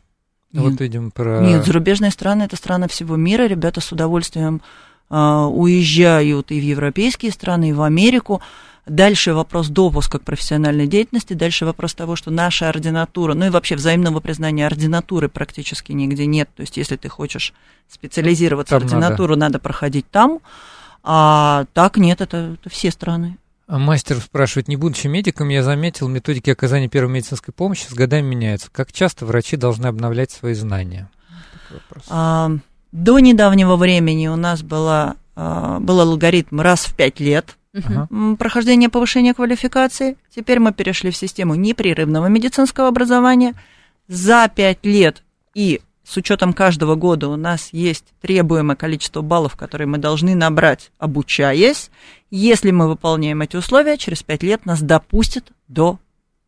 [0.53, 1.41] Вот видим про...
[1.41, 3.47] Нет, зарубежные страны это страны всего мира.
[3.47, 4.61] Ребята с удовольствием
[5.13, 8.41] уезжают и в европейские страны, и в Америку.
[8.87, 13.77] Дальше вопрос допуска к профессиональной деятельности, дальше вопрос того, что наша ординатура, ну и вообще
[13.77, 16.49] взаимного признания ординатуры практически нигде нет.
[16.57, 17.53] То есть, если ты хочешь
[17.89, 19.61] специализироваться, Там ординатуру надо.
[19.61, 20.41] проходить там,
[21.05, 23.37] а так нет, это, это все страны.
[23.69, 28.27] А Мастер спрашивает, не будучи медиком, я заметил, методики оказания первой медицинской помощи с годами
[28.27, 28.69] меняются.
[28.73, 31.09] Как часто врачи должны обновлять свои знания?
[31.53, 32.05] Такой вопрос.
[32.11, 32.51] А,
[32.93, 37.57] До недавнего времени у нас была, а, был алгоритм раз в пять лет
[38.11, 40.19] м, прохождения повышения квалификации.
[40.35, 43.55] Теперь мы перешли в систему непрерывного медицинского образования.
[44.09, 45.23] За пять лет
[45.55, 50.91] и с учетом каждого года у нас есть требуемое количество баллов, которые мы должны набрать,
[50.99, 51.91] обучаясь.
[52.31, 55.99] Если мы выполняем эти условия, через пять лет нас допустят до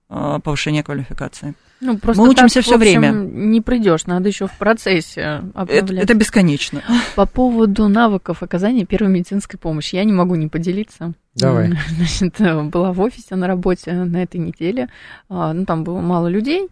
[0.09, 1.55] повышения квалификации.
[1.81, 3.11] Ну, просто Мы учимся так, все общем, время.
[3.11, 6.05] Не придешь, надо еще в процессе Это, обновлять.
[6.05, 6.83] это бесконечно.
[7.15, 9.97] По поводу навыков оказания первой медицинской помощи.
[9.97, 11.13] Я не могу не поделиться.
[11.35, 11.73] Давай.
[11.91, 14.89] Значит, э, была в офисе на работе на этой неделе.
[15.29, 16.69] А, Ну, там было мало людей.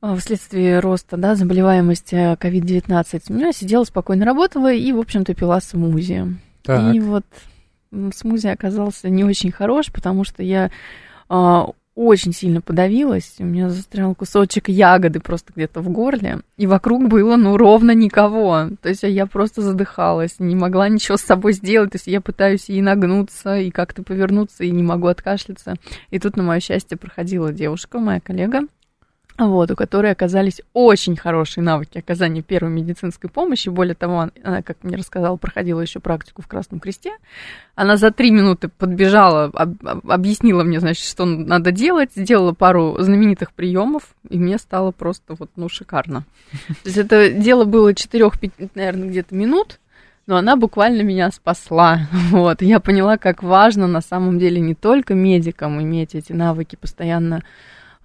[0.00, 3.22] А, Вследствие роста да, заболеваемости COVID-19.
[3.28, 6.38] Ну, Я сидела спокойно работала и, в общем-то, пила смузи.
[6.62, 6.94] Так.
[6.94, 7.24] И вот
[8.14, 10.70] смузи оказался не очень хорош, потому что я
[11.28, 11.66] а,
[11.96, 13.36] очень сильно подавилась.
[13.38, 16.40] У меня застрял кусочек ягоды просто где-то в горле.
[16.58, 18.68] И вокруг было, ну, ровно никого.
[18.82, 21.92] То есть я просто задыхалась, не могла ничего с собой сделать.
[21.92, 25.76] То есть я пытаюсь и нагнуться, и как-то повернуться, и не могу откашляться.
[26.10, 28.60] И тут, на мое счастье, проходила девушка, моя коллега,
[29.38, 33.68] вот, у которой оказались очень хорошие навыки оказания первой медицинской помощи.
[33.68, 37.12] Более того, он- она, как мне рассказала, проходила еще практику в Красном Кресте.
[37.74, 42.96] Она за три минуты подбежала, об- об- объяснила мне, значит, что надо делать, сделала пару
[42.98, 46.24] знаменитых приемов, и мне стало просто вот, ну, шикарно.
[46.68, 49.80] То есть это дело было 4-5, наверное, где-то минут,
[50.26, 52.08] но она буквально меня спасла.
[52.30, 52.62] Вот.
[52.62, 57.42] Я поняла, как важно на самом деле не только медикам иметь эти навыки постоянно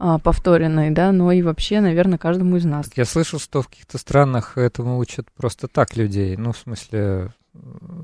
[0.03, 2.87] а, повторенные, да, но и вообще, наверное, каждому из нас.
[2.95, 6.99] Я слышал, что в каких-то странах этому учат просто так людей, ну, в смысле,
[7.53, 7.59] э,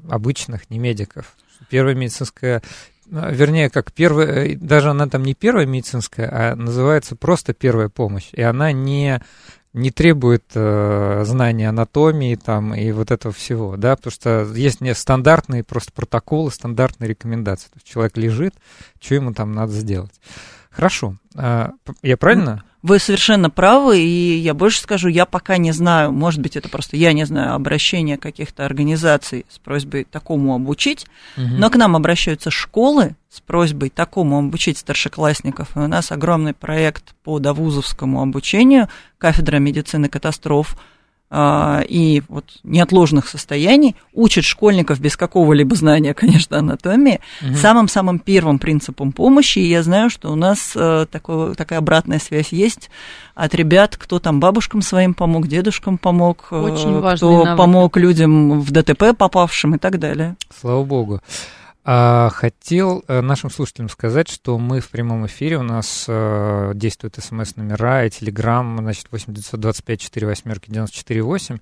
[0.07, 1.35] обычных, не медиков.
[1.71, 2.61] Первая медицинская,
[3.09, 7.89] э, вернее, как первая, э, даже она там не первая медицинская, а называется просто первая
[7.89, 8.29] помощь.
[8.33, 9.19] И она не,
[9.73, 14.93] не требует э, знания анатомии там и вот этого всего, да, потому что есть не
[14.93, 17.69] стандартные просто протоколы, стандартные рекомендации.
[17.69, 18.53] То есть человек лежит,
[19.01, 20.13] что ему там надо сделать.
[20.77, 21.15] Хорошо.
[21.35, 21.71] А,
[22.03, 22.63] Я правильно?
[22.83, 26.95] Вы совершенно правы, и я больше скажу, я пока не знаю, может быть, это просто
[26.95, 31.59] я не знаю, обращения каких-то организаций с просьбой такому обучить, Мгм.
[31.59, 37.15] но к нам обращаются школы с просьбой такому обучить старшеклассников, и у нас огромный проект
[37.23, 40.77] по довузовскому обучению, кафедра медицины катастроф,
[41.29, 47.55] и вот неотложных состояний учат школьников без какого-либо знания, конечно, анатомии, Мгм.
[47.55, 49.59] самым-самым первым принципом помощи.
[49.59, 52.89] И я знаю, что у нас э, такое, такая обратная связь есть
[53.35, 57.57] от ребят, кто там бабушкам своим помог, дедушкам помог, э, Очень кто навыки.
[57.57, 60.37] помог людям в ДТП попавшим и так далее.
[60.61, 61.21] Слава богу.
[61.89, 67.15] А, хотел э, нашим слушателям сказать, что мы в прямом эфире, у нас э, действуют
[67.15, 71.61] смс-номера и телеграм, значит, 8925 4 восьмерки 94,8,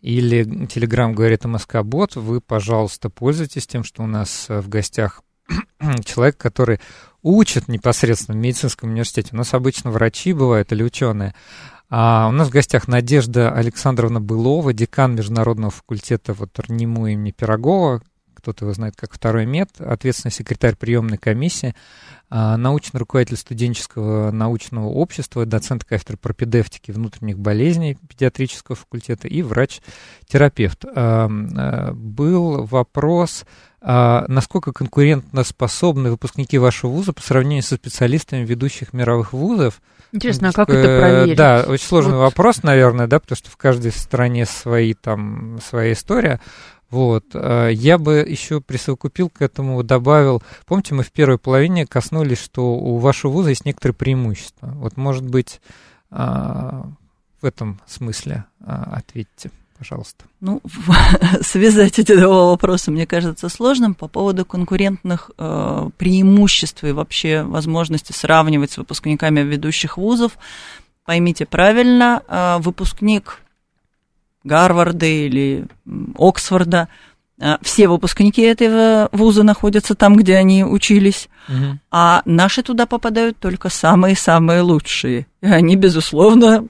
[0.00, 5.20] или телеграм говорит МСК-бот, вы, пожалуйста, пользуйтесь тем, что у нас э, в гостях
[6.06, 6.80] человек, который
[7.20, 9.28] учит непосредственно в медицинском университете.
[9.32, 11.34] У нас обычно врачи бывают или ученые.
[11.90, 18.00] А у нас в гостях Надежда Александровна Былова, декан Международного факультета вот РНИМУ имени Пирогова,
[18.36, 21.74] кто-то его знает как второй мед, ответственный секретарь приемной комиссии,
[22.28, 30.84] а, научный руководитель студенческого научного общества, доцент кафедры пропедевтики внутренних болезней педиатрического факультета и врач-терапевт.
[30.84, 33.44] А, а, Был вопрос,
[33.82, 39.80] насколько конкурентоспособны выпускники вашего вуза по сравнению со специалистами ведущих мировых вузов?
[40.12, 41.36] Интересно, а как Э, это проверить?
[41.36, 42.22] Да, очень сложный Вот.
[42.22, 46.40] вопрос, наверное, да, потому что в каждой стране свои там своя история.
[46.90, 47.24] Вот.
[47.34, 52.74] э, Я бы еще присовокупил к этому, добавил, помните, мы в первой половине коснулись, что
[52.74, 54.68] у вашего вуза есть некоторые преимущества.
[54.76, 55.60] Вот, может быть,
[56.10, 56.86] а,
[57.40, 60.24] в этом смысле а, ответьте, пожалуйста.
[60.40, 60.62] Ну,
[61.42, 68.12] связать эти два вопроса, мне кажется, сложным по поводу конкурентных э, преимуществ и вообще возможности
[68.12, 70.38] сравнивать с выпускниками ведущих вузов.
[71.04, 73.40] Поймите правильно, э, выпускник
[74.46, 75.66] Гарварда или
[76.16, 76.88] Оксфорда,
[77.40, 81.28] э, все выпускники этого вуза находятся там, где они учились,
[81.90, 85.26] а наши туда попадают только самые-самые лучшие.
[85.42, 86.66] И они, безусловно,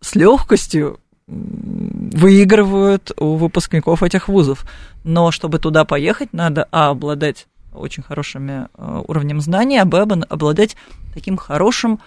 [0.00, 4.64] с легкостью выигрывают у выпускников этих вузов.
[5.04, 10.24] Но чтобы туда поехать, надо, а, обладать очень хорошими э, уровнем знаний, а, б, об-
[10.28, 10.76] обладать
[11.14, 12.00] таким хорошим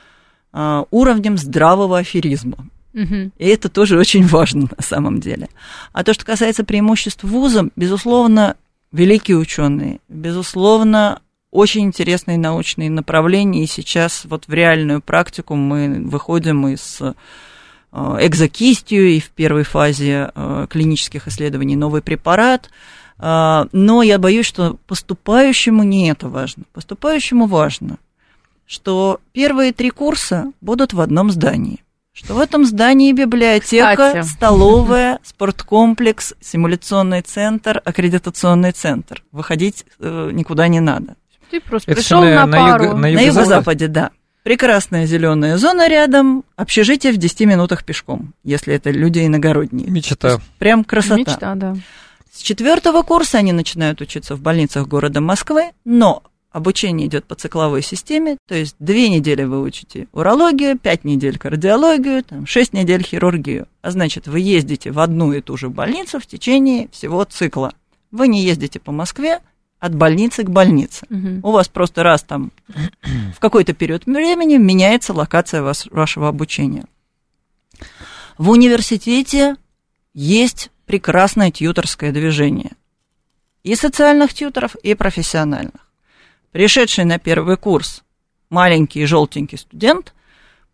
[0.53, 2.57] э, уровнем здравого аферизма.
[3.37, 5.49] И это тоже очень важно на самом деле.
[5.91, 8.55] А то, что касается преимуществ вуза, безусловно,
[8.91, 11.21] великие ученые, безусловно,
[11.51, 13.63] очень интересные научные направления.
[13.63, 17.13] И сейчас вот в реальную практику мы выходим из э,
[17.91, 22.69] экзокистию и в первой фазе э, клинических исследований новый препарат.
[23.19, 26.63] А, Но я боюсь, что поступающему не это важно.
[26.73, 27.97] Поступающему важно,
[28.65, 31.83] что первые три курса будут в одном здании.
[32.13, 34.27] Что в этом здании библиотека, Кстати.
[34.27, 39.23] столовая, спорткомплекс, симуляционный центр, аккредитационный центр.
[39.31, 41.15] Выходить э, никуда не надо.
[41.49, 42.83] Ты просто Это пришел на, на- на пару.
[42.85, 43.35] юго- на На юго-запад?
[43.35, 44.11] юго-западе, да.
[44.43, 49.89] прекрасная зеленая зона рядом, общежитие в 10 минутах пешком, если это люди иногородние.
[49.89, 50.39] Мечта.
[50.59, 51.15] Прям красота.
[51.17, 51.75] Мечта, да.
[52.31, 57.81] С четвертого курса они начинают учиться в больницах города Москвы, но обучение идет по цикловой
[57.81, 63.67] системе, то есть две недели вы учите урологию, пять недель кардиологию, там, шесть недель хирургию.
[63.81, 67.73] А значит, вы ездите в одну и ту же больницу в течение всего цикла.
[68.11, 69.39] Вы не ездите по Москве
[69.79, 71.05] от больницы к больнице.
[71.09, 71.39] Мгм.
[71.43, 72.51] У вас просто раз там
[73.35, 76.85] в какой-то период времени меняется локация вас- вашего обучения.
[78.37, 79.55] В университете
[80.13, 82.73] есть прекрасное тьюторское движение.
[83.63, 85.82] И социальных тьюторов, и профессиональных.
[86.53, 88.03] Пришедший на первый курс
[88.51, 90.13] маленький желтенький студент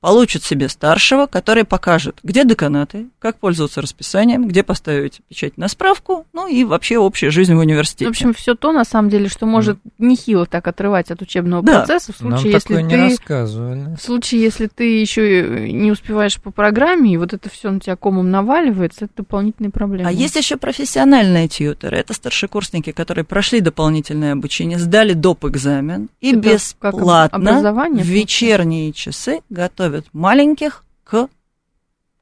[0.02, 6.26] получит себе старшего, который покажет, где деканаты, как пользоваться расписанием, где поставить печать на справку,
[6.34, 8.06] ну и вообще общая жизнь в университете.
[8.06, 11.80] В общем, все то, на самом деле, что может нехило так отрывать от учебного Да.
[11.80, 13.02] процесса, в Нам случае, если такое не ты...
[13.10, 13.96] рассказывали.
[13.96, 17.96] В случае, если ты еще не успеваешь по программе, и вот это все на тебя
[17.96, 20.08] комом наваливается, это дополнительные проблемы.
[20.08, 21.98] А есть еще профессиональные тьютеры.
[21.98, 25.46] Это старшекурсники, которые прошли дополнительное обучение, сдали доп.
[25.46, 31.28] экзамен и Это бесплатно в вечерние часы готовят маленьких к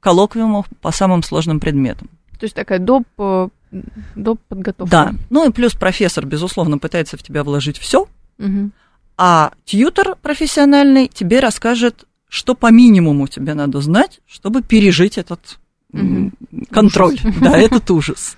[0.00, 2.08] коллоквиуму по самым сложным предметам.
[2.38, 3.48] То есть такая доп, э,
[4.14, 4.90] доп подготовка.
[4.90, 5.14] Да.
[5.30, 8.06] Ну и плюс профессор, безусловно, пытается в тебя вложить все,
[8.38, 8.72] Мгм.
[9.16, 15.58] а тьютер профессиональный тебе расскажет, что по минимуму тебе надо знать, чтобы пережить этот
[15.92, 16.34] м,
[16.70, 18.36] контроль, да, этот ужас.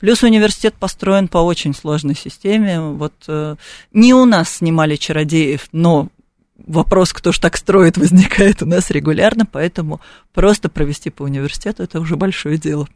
[0.00, 2.80] Плюс университет построен по очень сложной системе.
[2.80, 3.54] Вот э,
[3.92, 6.08] не у нас снимали чародеев, но
[6.66, 10.00] вопрос, кто ж так строит, возникает у нас регулярно, поэтому
[10.32, 12.88] просто провести по университету это уже большое дело.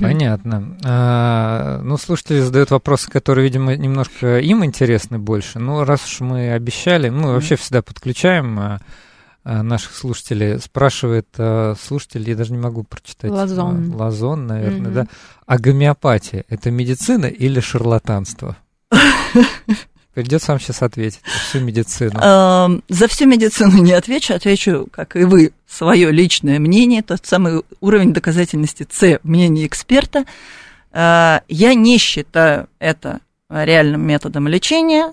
[0.00, 0.76] Понятно.
[0.84, 5.58] А, ну, слушатели задают вопросы, которые, видимо, немножко им интересны больше.
[5.58, 8.80] Ну, раз уж мы обещали, мы вообще всегда подключаем а,
[9.44, 10.58] а, наших слушателей.
[10.58, 13.30] Спрашивает а, слушатель, я даже не могу прочитать.
[13.30, 13.94] Лазон.
[13.94, 15.06] Лазон, наверное, да.
[15.46, 18.56] А гомеопатия– это медицина или шарлатанство?
[20.18, 22.18] Придется вам сейчас ответить за всю медицину.
[22.20, 27.62] Эм, За всю медицину не отвечу, отвечу, как и вы, свое личное мнение, тот самый
[27.80, 30.24] уровень доказательности С, мнение эксперта.
[30.90, 35.12] Э, Я не считаю это реальным методом лечения,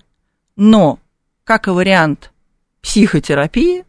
[0.55, 0.97] но
[1.43, 2.31] как и вариант
[2.81, 3.85] психотерапии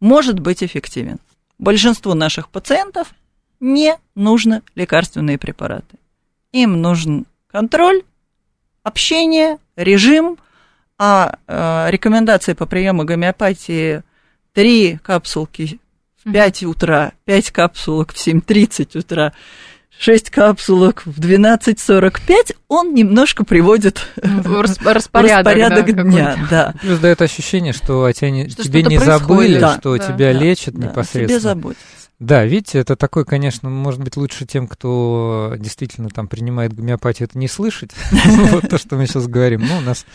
[0.00, 1.18] может быть эффективен.
[1.58, 3.12] Большинству наших пациентов
[3.60, 5.98] не нужны лекарственные препараты.
[6.52, 8.04] Им нужен контроль,
[8.84, 10.38] общение, режим,
[10.98, 14.02] а э, рекомендации по приему гомеопатии
[14.54, 15.80] 3 капсулки
[16.22, 16.34] в Мгм.
[16.34, 19.32] 5 утра, 5 капсулок в 7.30 утра,
[19.98, 26.36] 6 капсулок в 12.45, он немножко приводит В рас- в распорядок, распорядок да, дня.
[26.50, 26.74] Да.
[26.80, 29.58] Плюс дает ощущение, что о тебя не- Что тебе не забыли.
[29.58, 29.78] Да.
[29.78, 30.04] что Да.
[30.04, 31.28] тебя Да, лечат да, непосредственно.
[31.28, 31.86] Тебе заботиться.
[32.22, 37.36] Да, видите, это такой, конечно, может быть, лучше тем, кто действительно там принимает гомеопатию, это
[37.36, 37.90] не слышать.
[38.52, 39.62] Вот то, что мы сейчас говорим.
[39.66, 40.06] Ну, у нас,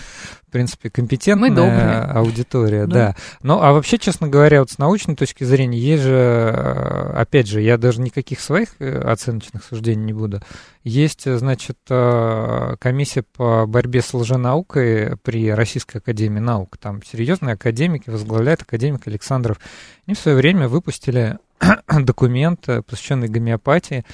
[0.47, 3.15] в принципе, компетентная аудитория, Да.
[3.41, 7.61] Ну, а вообще, честно говоря, вот с научной точки зрения, есть же, э, опять же,
[7.61, 10.41] я даже никаких своих э, оценочных суждений не буду.
[10.85, 16.77] Есть, э, значит, комиссия по борьбе с лженаукой при Российской Академии Наук.
[16.77, 19.59] Там серьезные академики, возглавляет академик Александров.
[20.05, 21.37] Они в свое время выпустили
[21.89, 24.05] документ, посвященный гомеопатии,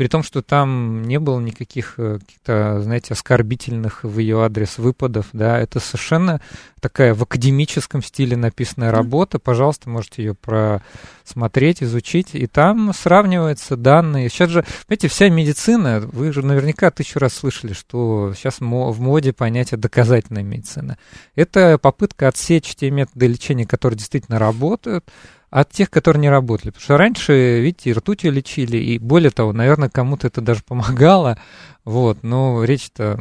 [0.00, 5.26] при том, что там не было никаких э, каких-то, знаете, оскорбительных в ее адрес выпадов,
[5.34, 6.40] да, это совершенно
[6.80, 14.30] такая в академическом стиле написанная работа, пожалуйста, можете ее просмотреть, изучить, и там сравниваются данные.
[14.30, 19.34] Сейчас же, знаете, вся медицина, вы же наверняка тысячу раз слышали, что сейчас в моде
[19.34, 20.96] понятие доказательная медицина.
[21.34, 25.04] Это попытка отсечь те методы лечения, которые действительно работают,
[25.50, 26.68] от тех, которые не работали.
[26.70, 31.38] Потому что раньше, видите, и ртутью лечили, и более того, наверное, кому-то это даже помогало.
[31.84, 33.18] Вот, но речь-то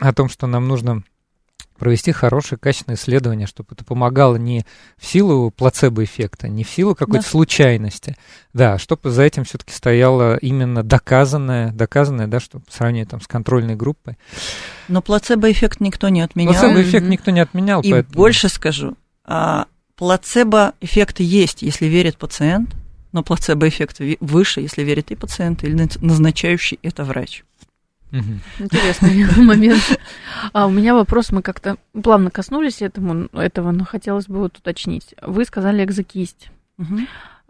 [0.00, 1.02] о том, что нам нужно
[1.78, 4.64] провести хорошее, качественное исследование, чтобы это помогало не
[4.96, 7.30] в силу плацебо-эффекта, не в силу какой-то Да.
[7.30, 8.16] случайности,
[8.52, 13.28] да, чтобы за этим все-таки стояло именно доказанное, доказанное, да, что по сравнению там с
[13.28, 14.18] контрольной группой.
[14.88, 16.52] Но плацебо-эффект никто не отменял.
[16.54, 17.10] Плацебо-эффект Мгм.
[17.12, 18.14] никто не отменял, И поэтому...
[18.16, 19.66] больше скажу, а,
[19.98, 22.74] плацебо-эффект есть, если верит пациент,
[23.12, 27.44] но плацебо-эффект выше, если верит и пациент, или назначающий это врач.
[28.58, 29.82] Интересный момент.
[30.52, 35.14] А у меня вопрос, мы как-то плавно коснулись этому, этого, но хотелось бы вот уточнить.
[35.20, 36.48] Вы сказали экзокисть.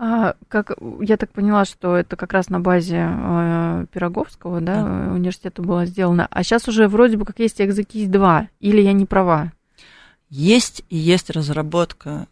[0.00, 5.12] А, как я так поняла, что это как раз на базе э, Пироговского, да, Да.
[5.12, 6.28] университета было сделано.
[6.30, 9.52] А сейчас уже вроде бы как есть экзокисть 2, или я не права?
[10.30, 12.28] Есть и есть разработка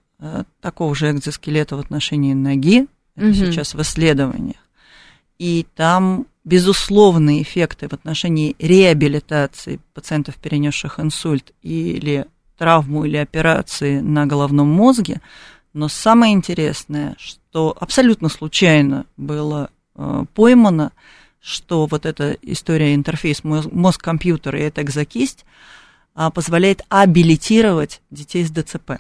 [0.61, 2.87] такого же экзоскелета в отношении ноги,
[3.17, 3.35] это угу.
[3.35, 4.57] сейчас в исследованиях.
[5.39, 14.27] И там безусловные эффекты в отношении реабилитации пациентов, перенесших инсульт или травму или операции на
[14.27, 15.21] головном мозге.
[15.73, 20.93] Но самое интересное, что абсолютно случайно было э, поймано,
[21.41, 25.45] что вот эта история интерфейс мозг-компьютер и эта экзокисть
[26.15, 28.93] э, позволяет абилитировать детей с ДЦП.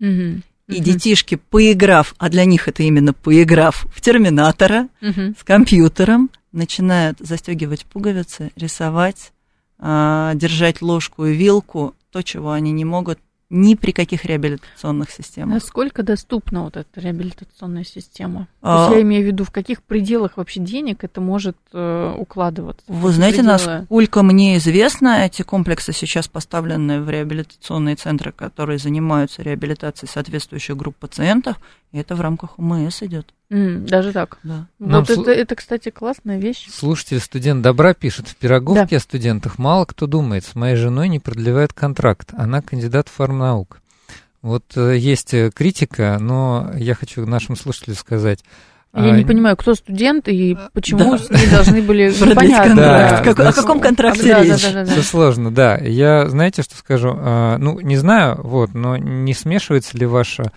[0.00, 0.42] Угу.
[0.68, 5.34] И детишки, поиграв, а для них это именно поиграв в терминатора угу.
[5.38, 9.32] с компьютером, начинают застегивать пуговицы, рисовать,
[9.78, 13.18] а, держать ложку и вилку, то, чего они не могут
[13.48, 15.54] ни при каких реабилитационных системах.
[15.54, 18.48] Насколько доступна вот эта реабилитационная система?
[18.60, 18.90] А...
[18.92, 22.84] Я имею в виду, в каких пределах вообще денег это может э, укладываться?
[22.88, 23.52] Вы знаете, пределы...
[23.52, 30.96] насколько мне известно, эти комплексы сейчас поставлены в реабилитационные центры, которые занимаются реабилитацией соответствующих групп
[30.96, 31.56] пациентов,
[31.92, 33.32] и это в рамках УМС идет.
[33.50, 34.38] Mm, даже так.
[34.42, 34.66] Да.
[34.78, 36.66] Вот это, это, кстати, классная вещь.
[36.70, 38.96] Слушатель студент добра пишет, в Пироговке да.
[38.96, 40.44] о студентах мало кто думает.
[40.44, 42.30] С моей женой не продлевает контракт.
[42.36, 43.80] Она кандидат фармнаук.
[44.42, 48.44] Вот э, есть э, критика, но я хочу нашим слушателям сказать,
[48.94, 51.18] я а, не понимаю, кто студент и почему да.
[51.18, 52.10] с ней должны были...
[52.34, 52.76] Понятно.
[52.76, 54.62] Да, как, о каком контракте да, речь?
[54.62, 55.76] Да, да, да, Все сложно, да.
[55.76, 57.14] Я, знаете, что скажу?
[57.14, 60.50] А, ну, не знаю, вот, но не смешивается ли ваша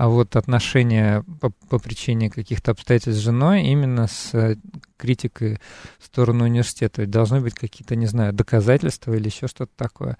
[0.00, 4.56] а вот отношения по, по причине каких-то обстоятельств с женой именно с э,
[4.96, 5.58] критикой
[5.98, 7.06] в сторону университета.
[7.06, 10.16] Должны быть какие-то, не знаю, доказательства или еще что-то такое.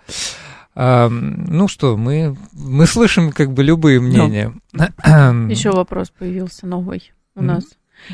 [0.74, 4.52] А, ну что, мы, мы слышим как бы любые мнения.
[4.74, 7.64] Еще вопрос появился новый у нас.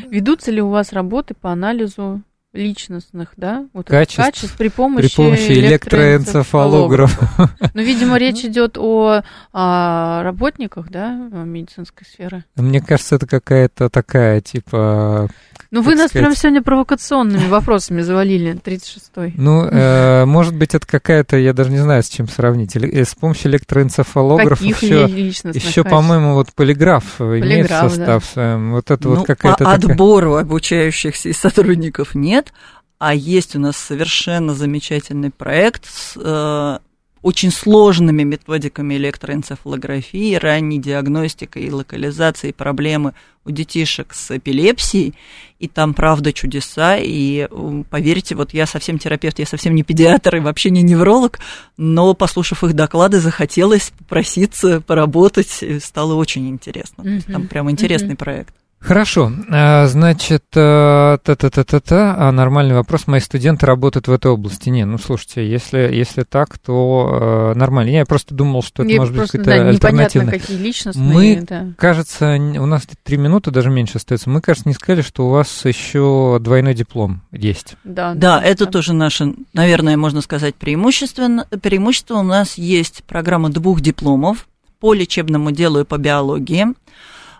[0.09, 2.23] Ведутся ли у вас работы по анализу
[2.57, 7.51] личностных, да, вот качеств, качеств при помощи, при помощи электроэнцефалографа.
[7.75, 12.45] Ну, видимо, речь идет о, о работниках, да, медицинской сферы.
[12.57, 15.29] Мне кажется, это какая-то такая, типа,
[15.71, 16.25] ну, вы нас сказать...
[16.25, 19.35] прям сегодня провокационными вопросами завалили, 36-й.
[19.37, 22.77] Ну, э, может быть, это какая-то, я даже не знаю, с чем сравнить.
[22.77, 28.33] Э, с помощью электроэнцефалографа еще, еще по-моему, вот полиграф, полиграф имеет состав да.
[28.33, 28.73] своем.
[28.73, 29.93] Вот это ну, вот какая-то по такая...
[29.93, 32.53] отбору обучающихся и сотрудников нет,
[32.99, 36.79] а есть у нас совершенно замечательный проект с э,
[37.27, 43.15] очень сложными методиками электроэнцефалографии, ранней диагностикой и локализацией проблемы
[43.45, 45.13] у детишек с эпилепсией,
[45.59, 47.49] и там, правда, чудеса, и
[47.91, 51.41] поверьте, вот я совсем терапевт, я совсем не педиатр и вообще не невролог,
[51.77, 57.03] но, послушав их доклады, захотелось попроситься, поработать, стало очень интересно.
[57.03, 57.33] Mm-hmm.
[57.33, 58.19] Там прям интересный mm-hmm.
[58.19, 58.55] проект.
[58.79, 64.69] Хорошо, а, значит, э, та-та-та-та-та, а нормальный вопрос, мои студенты работают в этой области.
[64.69, 67.91] Не, ну слушайте, если, если так, то э, нормально.
[67.91, 70.39] Я просто думал, что это Мне может быть какая-то да, альтернативная.
[70.39, 71.09] какие личностные.
[71.09, 71.67] Мы, да.
[71.77, 74.31] кажется, у нас три минуты, даже меньше остается.
[74.31, 77.77] Мы, кажется, не сказали, что у вас еще двойной диплом есть.
[77.83, 78.71] Да, да, да это да.
[78.71, 81.47] тоже наше, наверное, можно сказать, преимущество.
[81.61, 84.47] Преимущество у нас есть программа двух дипломов
[84.79, 86.67] по лечебному делу и по биологии.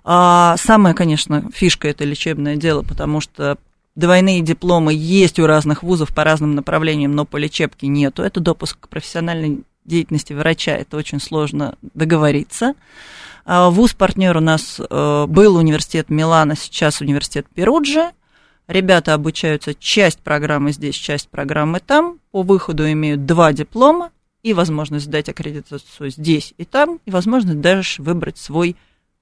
[0.09, 3.59] А самая, конечно, фишка это лечебное дело, потому что
[3.97, 8.23] двойные дипломы есть у разных вузов по разным направлениям, но по лечебке нету.
[8.23, 12.75] Это допуск к профессиональной деятельности врача, это очень сложно договориться.
[13.45, 18.11] А вуз-партнер у нас э, был университет Милана, сейчас университет Перуджи.
[18.69, 22.21] Ребята обучаются часть программы здесь, часть программы там.
[22.31, 24.11] По выходу имеют два диплома
[24.45, 28.77] и возможность сдать аккредитацию здесь и там, и возможность даже выбрать свой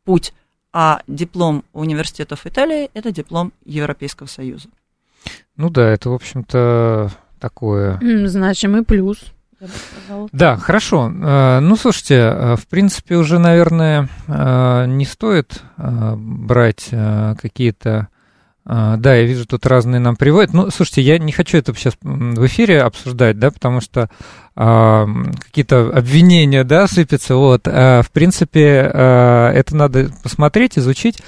[0.04, 0.34] путь
[0.74, 4.68] а диплом университетов Италии– это диплом Европейского Союза.
[5.56, 8.00] Ну да, это, в общем-то, такое...
[8.26, 9.32] Значимый плюс.
[10.32, 11.10] Да, хорошо.
[11.10, 18.08] Э, ну, слушайте, э, в принципе, уже, наверное, э, не стоит брать какие-то
[18.66, 20.54] да, я вижу, тут разные нам приводят.
[20.54, 24.08] Ну, слушайте, я не хочу это сейчас в эфире обсуждать, да, потому что
[24.56, 25.06] а,
[25.38, 27.34] какие-то обвинения, да, сыпятся.
[27.34, 31.18] Вот, а, в принципе, а, это надо посмотреть, изучить.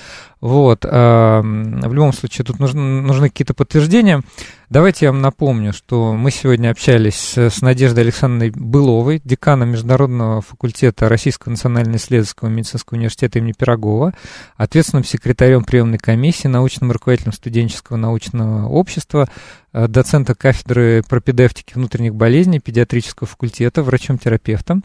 [0.41, 4.23] Вот, а, в любом случае, тут нужны, нужны какие-то подтверждения.
[4.69, 11.09] Давайте я вам напомню, что мы сегодня общались с Надеждой Александровной Быловой, деканом Международного факультета
[11.09, 14.13] Российского национально-исследовательского медицинского университета имени Пирогова,
[14.57, 19.29] ответственным секретарем приемной комиссии, научным руководителем студенческого научного общества,
[19.73, 24.83] э, доцента кафедры пропедевтики внутренних болезней педиатрического факультета, врачом-терапевтом.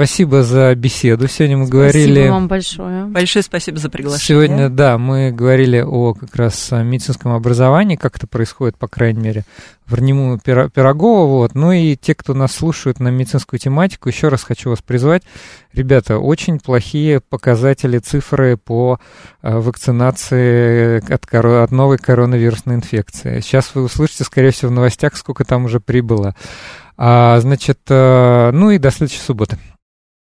[0.00, 1.28] Спасибо за беседу.
[1.28, 2.14] Сегодня мы говорили...
[2.14, 3.04] Спасибо вам большое.
[3.04, 4.46] Большое спасибо за приглашение.
[4.46, 9.44] Сегодня, да, мы говорили о как раз медицинском образовании, как это происходит, по крайней мере,
[9.84, 11.26] в РНИМУ Пирогова.
[11.26, 11.54] Вот.
[11.54, 15.22] Ну и те, кто нас слушают на медицинскую тематику, еще раз хочу вас призвать.
[15.74, 18.98] Ребята, очень плохие показатели, цифры по
[19.42, 21.62] э, вакцинации от, коро...
[21.62, 23.40] от новой коронавирусной инфекции.
[23.40, 26.34] Сейчас вы услышите, скорее всего, в новостях, сколько там уже прибыло.
[26.96, 29.58] А, значит, э, ну и до следующей субботы.